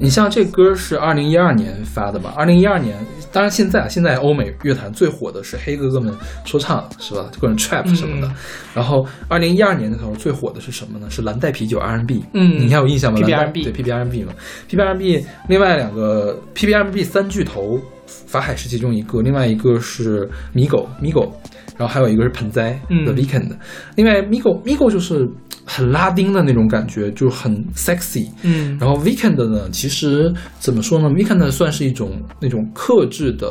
[0.00, 2.32] 你像这歌是二零一二年发的吧？
[2.34, 2.96] 二零一二年，
[3.30, 6.12] 当然现在啊，现在欧美乐坛最火的是黑哥哥们
[6.46, 7.30] 说唱，是吧？
[7.38, 8.26] 各种 trap 什么的。
[8.26, 8.34] 嗯
[8.72, 11.10] 然后二零一二年的时候最火的是什么呢？
[11.10, 12.24] 是蓝带啤酒 R&B。
[12.34, 14.32] 嗯你还有印象吗 PB 蓝带 R&B 对 PB R&B 嘛
[14.70, 21.32] ，PB R&B 另外两个 PB R&B 三巨头，法海是其中一个，另外一个是米狗米狗，
[21.76, 23.50] 然后还有一个是盆栽、嗯 The Weekend，。
[23.96, 25.28] 另外 Migo Migo 就是
[25.72, 28.28] 很拉丁的那种感觉，就很 sexy。
[28.42, 33.46] 嗯然后 Weekend 呢，其实怎么说呢？Weekend 算是一种那种克制的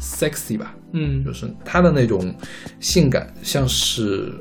[0.00, 2.34] sexy 吧，嗯就是他的那种
[2.80, 4.32] 性感，像是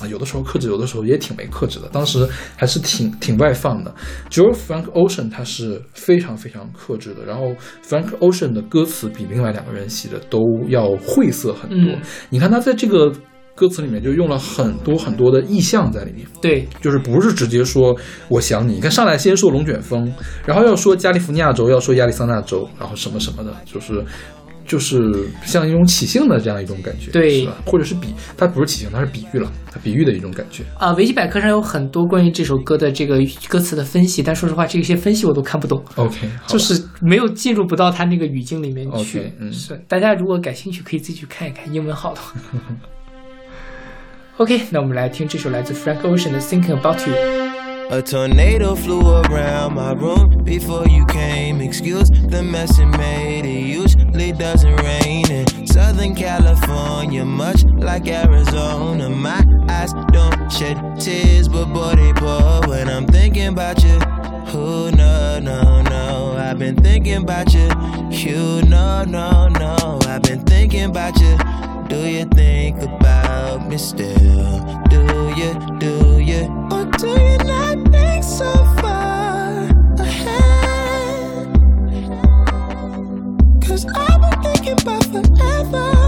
[0.00, 1.88] 啊，有的时候克制，有的时候也挺没克制的。
[1.92, 3.94] 当时还是挺挺外放的。
[4.28, 7.54] 只有 Frank Ocean 他是非常非常克制的，然后
[7.84, 11.94] Frank Ocean 的歌词比另外两个人写的都要晦涩很多。
[11.94, 12.00] 嗯
[12.30, 13.12] 你看他在这个
[13.58, 16.24] 歌词里面就用了很多很多的意象在里面。
[16.40, 17.92] 对，就是不是直接说
[18.28, 20.12] 我想你，你看上来先说龙卷风，
[20.46, 24.04] 然后要说加利福尼亚州，要说亚利桑那州，然后什么什么的，就是
[24.64, 27.56] 就是像一种起兴的这样一种感觉，对是吧？
[27.66, 30.62] 或者是比，它不是起兴，它是比喻了，它比喻的一种感觉。
[30.78, 35.82] 啊，维基百科上有很多关于这首歌的这个歌词的分析，但说实话，这些分析我都看不懂。
[35.96, 39.32] OK，就是没有进入不到它那个语境里面去。
[39.40, 42.34] 嗯是大家如果感兴趣，可以自己去看一看英文好的话。
[44.37, 47.13] OK，那我们来听这首来自 Frank Ocean 的《Thinking About You》。
[47.89, 51.61] A tornado flew around my room before you came.
[51.61, 53.45] Excuse the mess it made.
[53.45, 59.09] It usually doesn't rain in Southern California, much like Arizona.
[59.09, 63.99] My eyes don't shed tears, but boy, they pour when I'm thinking about you.
[64.55, 66.35] Oh, no, no, no.
[66.39, 67.69] I've been thinking about you.
[68.09, 69.99] You, no, no, no.
[70.07, 71.37] I've been thinking about you.
[71.89, 73.16] Do you think about
[73.68, 74.60] Me still?
[74.88, 75.00] Do
[75.36, 76.48] you, do you?
[76.70, 78.50] Or do you not think so
[78.80, 81.48] far ahead?
[83.66, 86.07] Cause I've been thinking about forever.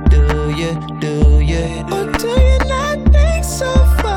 [0.11, 1.65] Do you, do you?
[1.95, 4.10] Or do you not think so far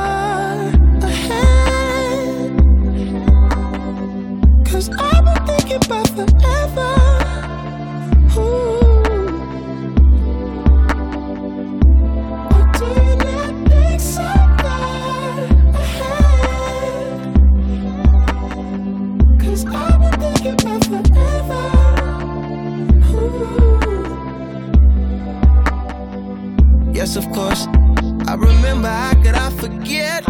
[27.17, 27.69] Of course.
[28.27, 30.25] I remember how could I forget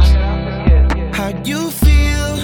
[1.15, 2.37] how you feel?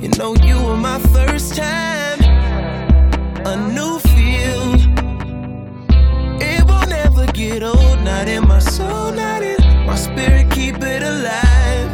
[0.00, 2.20] You know you were my first time,
[3.44, 4.64] a new feel.
[6.40, 10.50] It will never get old, not in my soul, not in my spirit.
[10.50, 11.90] Keep it alive.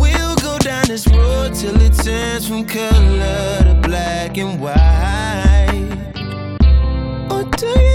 [0.00, 5.51] We'll go down this road till it turns from color to black and white
[7.62, 7.91] to you.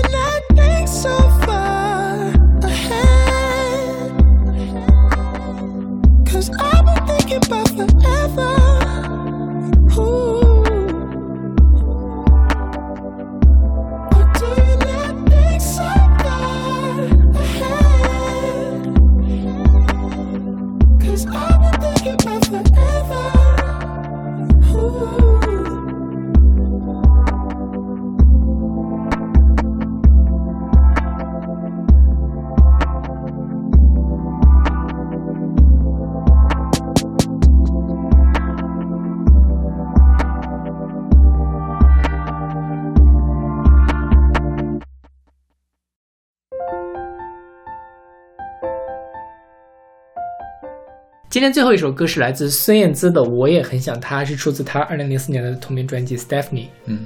[51.37, 56.65] 今天最后一首歌是来自孙燕姿的《我也很想他》，是出自她二零零四年的同名专辑《Stephanie》。
[56.87, 57.05] 嗯，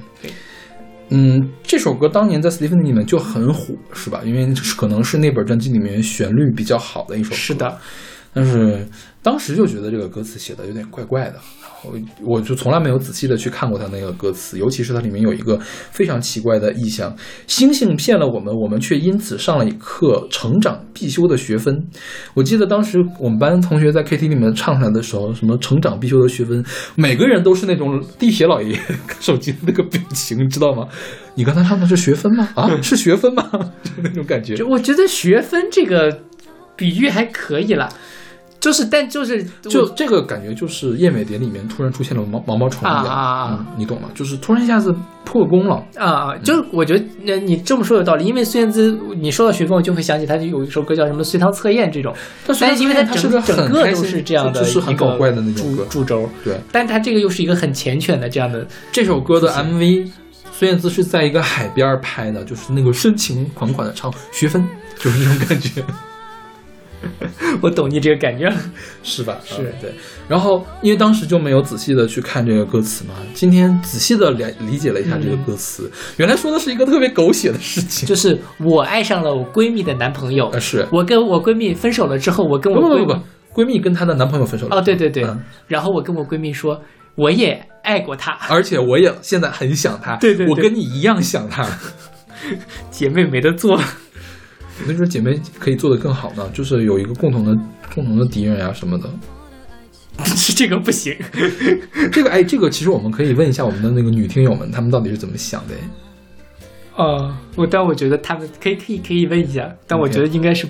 [1.10, 4.22] 嗯，这首歌当年在 Stephanie 里面就很火，是吧？
[4.24, 7.36] 因为可能是那本专辑里面旋律比较好的一首歌。
[7.36, 7.78] 是的，
[8.34, 8.86] 但是
[9.22, 11.92] 当时就觉得这个歌词写的有点怪怪的，然后
[12.24, 15.58] 我就从来没有仔细的去看过它那个歌词，尤其是它里面有一个
[15.90, 17.14] 非常奇怪的意象：
[17.46, 21.86] 星星骗了我们，我们却因此上了一课成长必修的学分。
[22.34, 26.64] 我记得当时我们班同学在 K T V 里面唱出来的时候，什么成长必修的学分，
[26.94, 28.76] 每个人都是那种地铁老爷爷
[29.06, 30.88] 看手机的那个表情，你知道吗？
[31.34, 32.48] 你刚才唱的是学分吗？
[32.56, 33.46] 啊，是学分吗？
[33.84, 34.56] 就那种感觉。
[34.56, 36.22] 就我觉得学分这个
[36.74, 37.88] 比喻还可以了，
[38.62, 44.08] 就是但就是就这个感觉，就是叶美蝶里面突然出现了毛毛毛虫一样，啊啊啊嗯，你懂吗？
[44.14, 44.94] 就是突然一下子
[45.24, 45.84] 破功了。
[45.96, 52.14] 啊啊，就是我觉得那你这么说有道理，因为孙燕姿，你说到学分，我就会想起她有一首歌叫什么《隋唐测验》这种，
[52.60, 60.08] 但因为它它是个整整个都是这样的就是很搞怪的那种歌注注轴，对，但它这个又是一个很缱绻的这样的，这首歌的 MV，
[60.52, 64.64] 孙燕姿是在一个海边拍的，就是那个深情款款的唱学分，
[65.00, 65.82] 就是这种感觉。
[67.60, 68.50] 我懂你这个感觉。
[69.02, 69.38] 是吧？
[69.44, 69.92] 是嗯对。
[70.28, 78.08] 然后因为当时就没有仔细的去看这个歌词嘛，今天仔细的理理解了一下这个歌词，原来说的是一个特别狗血的事情。
[78.08, 83.20] 就是我爱上了我闺蜜的男朋友呃，是我跟我闺蜜分手了之后，我跟我闺蜜不不不
[83.54, 84.76] 不，闺蜜跟她的男朋友分手了。
[84.76, 86.80] 哦，对对对，嗯然后我跟我闺蜜说，
[87.16, 91.66] 我也爱过他，而且我也现在很想他，对对对我跟你一样想他。
[92.90, 93.80] 姐妹没得做。
[94.86, 97.54] 没准姐妹可以做的更好呢，就是有一个共同的
[97.94, 99.08] 共同的敌人呀、什么的。
[100.24, 101.16] 是 这个不行。
[102.12, 105.74] 这个哎，这个其实我们可以问一下我们的那个女听友们，她们到底是怎么想的？
[106.94, 110.66] 呃，我但我觉得他们可以可以可以问一下，但我觉得应该是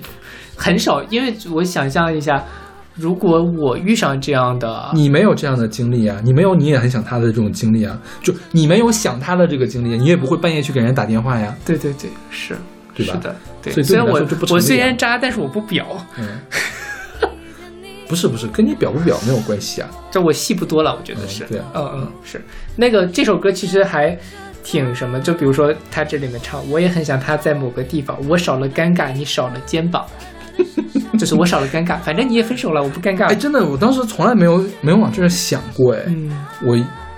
[0.55, 2.41] 很少，因为我想象一下，
[2.95, 11.53] 如果我遇上这样的，你没有这样的经历啊，你没有你也很想他的这种经历啊，就你没有想他的这个经历，你也不会半夜去给人家打电话呀。
[11.65, 12.55] 对对对，是
[12.93, 13.73] 对吧是的，对。
[13.73, 15.85] 所以对虽然我我虽然渣，但是我不表，
[16.17, 16.27] 嗯，
[18.07, 19.89] 不是不是，跟你表不表没有关系啊。
[20.11, 21.43] 这我戏不多了，我觉得是。
[21.45, 22.41] 嗯对啊嗯嗯是。
[22.75, 24.17] 那个这首歌其实还
[24.63, 30.05] 挺什么，就比如说他这里面唱，我也很想他在某个地方，我少了尴尬，你少了肩膀，
[31.17, 33.35] 就是我少了尴尬，反正你也分手了，我不尴尬哎，。
[33.35, 36.31] 真的，我当时从来没有没有往这儿想过，哎，嗯，
[36.65, 36.77] 我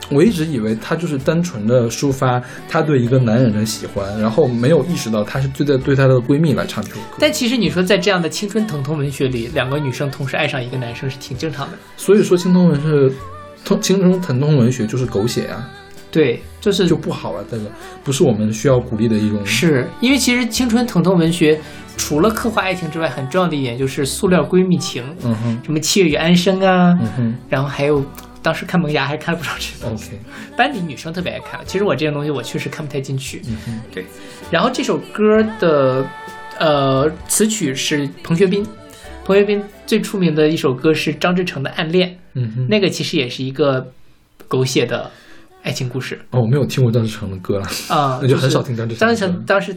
[0.10, 7.18] 我一直以为他就是单纯的抒发他对一个男人的喜欢，然后没有意识到他是对在对他的闺蜜来唱这首歌。
[7.20, 11.78] 但其实你说在这样的青春疼痛文学里，两个女生同时爱上一个男生是挺正常的。
[11.98, 13.12] 所以说，青春文是
[13.64, 15.68] 痛青春疼痛文学就是狗血呀、
[16.12, 17.64] 对，就是就不好啊，这个
[18.04, 19.44] 不是我们需要鼓励的一种。
[19.46, 21.60] 是因为其实青春疼痛文学
[21.98, 28.04] 除了刻画爱情之外，很重要的一点就是塑料闺蜜情，嗯哼，什么七月与安生啊，嗯哼然后还有
[28.46, 30.12] 当时看萌芽还看了不少这些东西。
[30.12, 30.20] ，OK，
[30.56, 33.42] 班里女生特别爱看，其实我这些东西我确实看不太进去。
[33.48, 34.06] 嗯哼，对，
[34.52, 36.06] 然后这首歌的
[36.60, 38.64] 呃词曲是彭学斌，
[39.26, 43.92] 彭学斌最出名的一首歌是张志成的《暗恋》，嗯哼，那个其实也是一个
[44.48, 45.10] 狗血的
[45.64, 46.20] 爱情故事。
[46.30, 49.26] 哦，我没有听过张志成的歌了，啊，那 就很少听张志成张志。
[49.26, 49.76] 成当时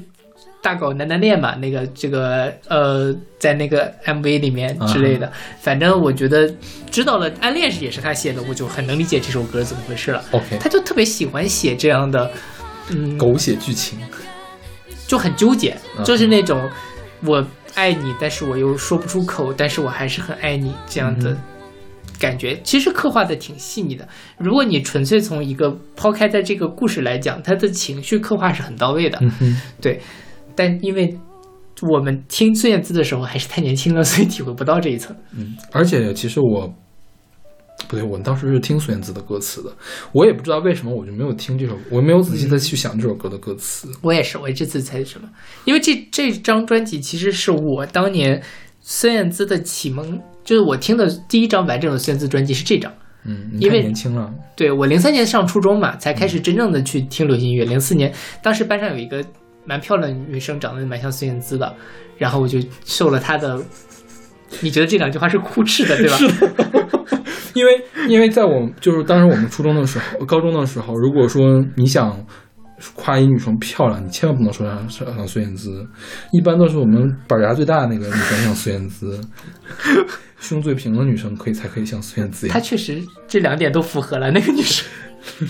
[0.61, 6.53] 大狗男男恋嘛，那个这个呃，在那个 MV 里面之类的，啊反正我觉得
[6.91, 10.23] 知道了暗恋是也是他写的，我就很能理解这首歌怎么回事了。
[10.33, 12.31] OK，他就特别喜欢写这样的，
[12.91, 13.99] 嗯，狗血剧情，
[15.07, 16.69] 就很纠结，嗯就是那种
[17.25, 17.45] 我
[17.75, 21.39] 爱你，但是我又说不出口，但是我还是很爱你这样的嗯
[22.19, 22.61] 感觉。
[22.65, 24.07] 其实刻画的挺细腻的。
[24.39, 29.21] 如果你纯粹从一个抛开在这个故事来讲，他的情绪刻画是很到位的。
[29.81, 30.01] 对，
[30.59, 31.17] 但因为
[31.95, 35.17] 我们听孙燕姿的时候还是太年轻了，所以体会不到这一层。
[35.37, 36.75] 嗯，而且其实我。
[37.87, 39.71] 不对，我当时是听孙燕姿的歌词的，
[40.13, 43.89] 我也不知道为什么我就没有听这首，我没有仔细的去想这首歌的歌词。
[44.03, 45.29] 我也是，我这次才什么？
[45.65, 48.43] 因为这这张专辑其实是我当年
[48.81, 52.93] 孙燕姿的启蒙，就是我听的第一张完整的孙燕姿专辑是这张。
[53.25, 57.65] 嗯，因为年轻了，对我零三年上初中嘛，才开始真正的去听流行音乐。
[57.65, 58.13] 零四年，
[58.43, 59.25] 当时班上有一个
[59.69, 61.77] 蛮漂亮的女生，长得蛮像孙燕姿的，
[62.17, 63.61] 然后我就受了她的。
[64.63, 66.17] 你觉得这两句话是互斥的，对吧？
[67.53, 72.25] 因为因为在我就是当时我们初中的时候、高中的时候，如果说你想
[72.95, 75.87] 夸一女生漂亮，你千万不能说像像像孙燕姿，
[76.33, 79.21] 一般都是我们板牙最大的那个女生像孙燕姿，
[80.39, 82.55] 胸最平的女生可以才可以像孙燕姿呀。
[82.55, 84.87] 她确实这两点都符合了那个女生。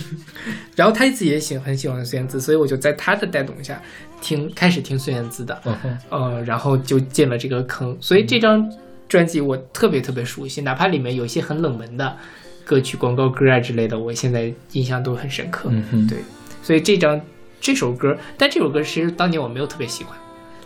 [0.75, 3.81] 然后她自己也喜很喜欢孙燕姿，所以我就在她的带动下
[4.21, 5.59] 听开始听孙燕姿的。
[5.65, 8.63] 嗯哼，呃，然后就进了这个坑，所以这张
[9.07, 12.15] 专辑我特别特别熟悉，哪怕里面有一些很冷门的
[12.63, 15.69] 歌曲、广告歌啊之类的，我现在印象都很深刻。
[15.71, 16.19] 嗯哼，对，
[16.61, 17.19] 所以这张
[17.59, 20.17] 这首歌，但这首歌其实当年我没有特别喜欢。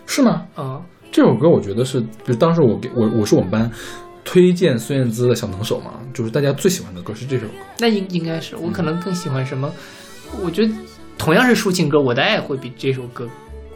[0.06, 0.46] 是吗？
[0.56, 3.70] 嗯，这首歌我觉得是，比如当时我给我我是我们班
[4.24, 7.54] 推荐孙燕姿的小能手嘛，就是大家最喜欢的歌是这首歌。
[7.78, 9.72] 那应应该是我可能更喜欢什么？
[10.42, 10.74] 我觉得
[11.16, 13.28] 同样是抒情歌，《我的爱》会比这首歌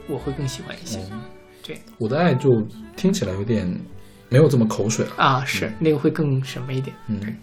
[0.09, 0.99] 我会更喜欢一些。
[1.11, 1.21] 嗯
[1.63, 2.49] 对我的爱就
[2.97, 3.69] 听起来有点
[4.31, 5.13] 没有这么口水了。
[5.17, 7.37] 啊，是那个会更什么一点嗯，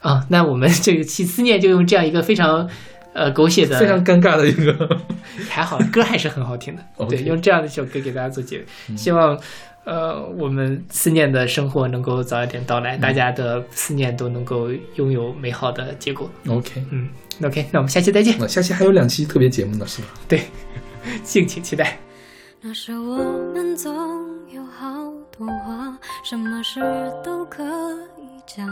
[0.00, 0.26] 啊？
[0.28, 2.68] 那我们这个期思念就用这样一个非常
[3.12, 4.74] 呃狗血的，非常尴尬的一个。
[5.48, 6.82] 还好歌还是很好听的。
[7.08, 9.38] 对，用这样的一首歌给大家做结尾，希望。
[9.84, 16.28] 呃，我们思念的生活能够早一点到来，大家的思念都能够拥有美好的结果。
[16.48, 17.08] OK，嗯
[17.44, 18.34] ，OK，那我们下期再见。
[18.40, 20.08] 那下期还有两期特别节目呢，是吧？
[20.26, 20.40] 对，
[21.22, 21.98] 敬请期待。
[22.60, 23.16] 那时我
[23.54, 23.92] 们总
[24.48, 24.86] 有好
[25.30, 26.80] 多话，什么事
[27.22, 27.62] 都可
[28.16, 28.66] 以讲。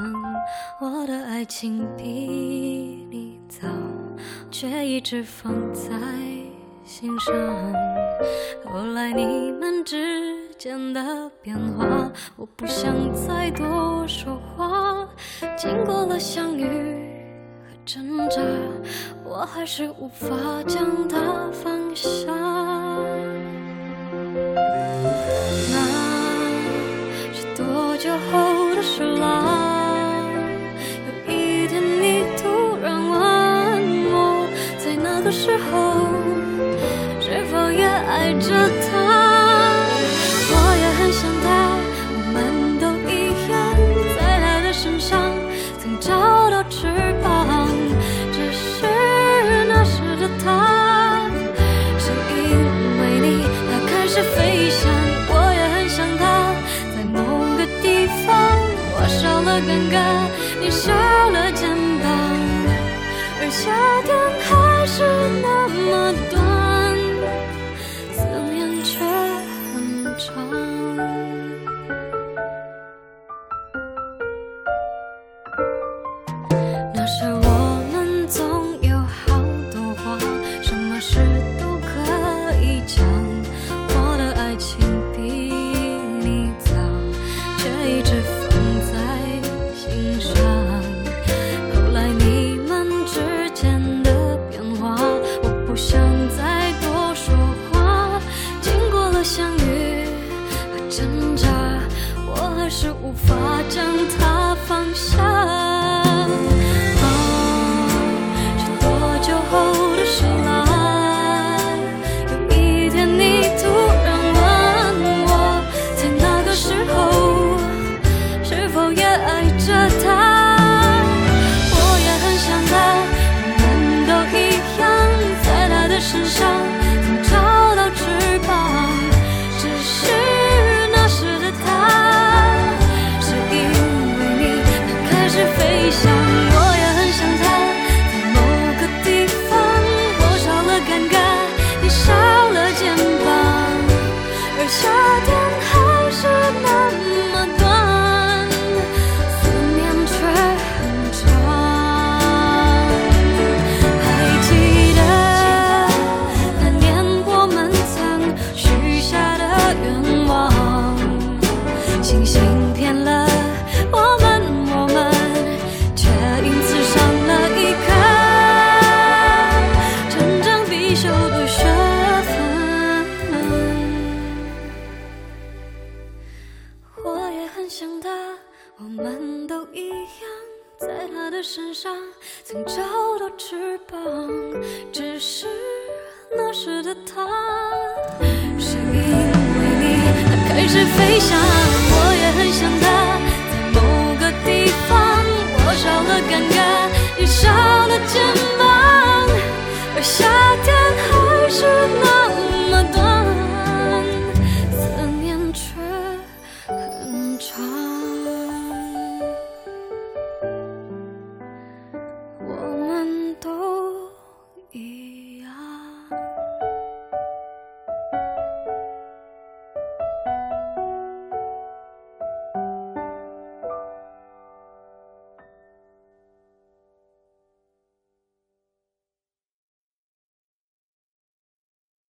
[0.80, 3.68] 我的爱情比你早，
[4.50, 5.90] 却一直放在
[6.84, 7.34] 心上。
[8.64, 15.06] 后来你们之间的变化，我不想再多说话。
[15.56, 17.13] 经过了相遇
[17.84, 18.40] 挣扎，
[19.22, 20.28] 我还是无法
[20.66, 21.18] 将它
[21.52, 22.32] 放下。
[25.70, 25.76] 那
[27.34, 30.24] 是多久后的事啦？
[31.06, 33.20] 有一天你突然问
[34.12, 34.48] 我，
[34.78, 36.08] 在那个时候
[37.20, 38.48] 是否也爱着
[38.90, 39.33] 他？
[59.66, 59.96] 尴尬，
[60.60, 60.92] 你少
[61.30, 62.06] 了肩膀，
[63.40, 63.62] 而夏
[64.04, 64.14] 天
[64.44, 65.02] 还是
[65.40, 66.36] 那么多，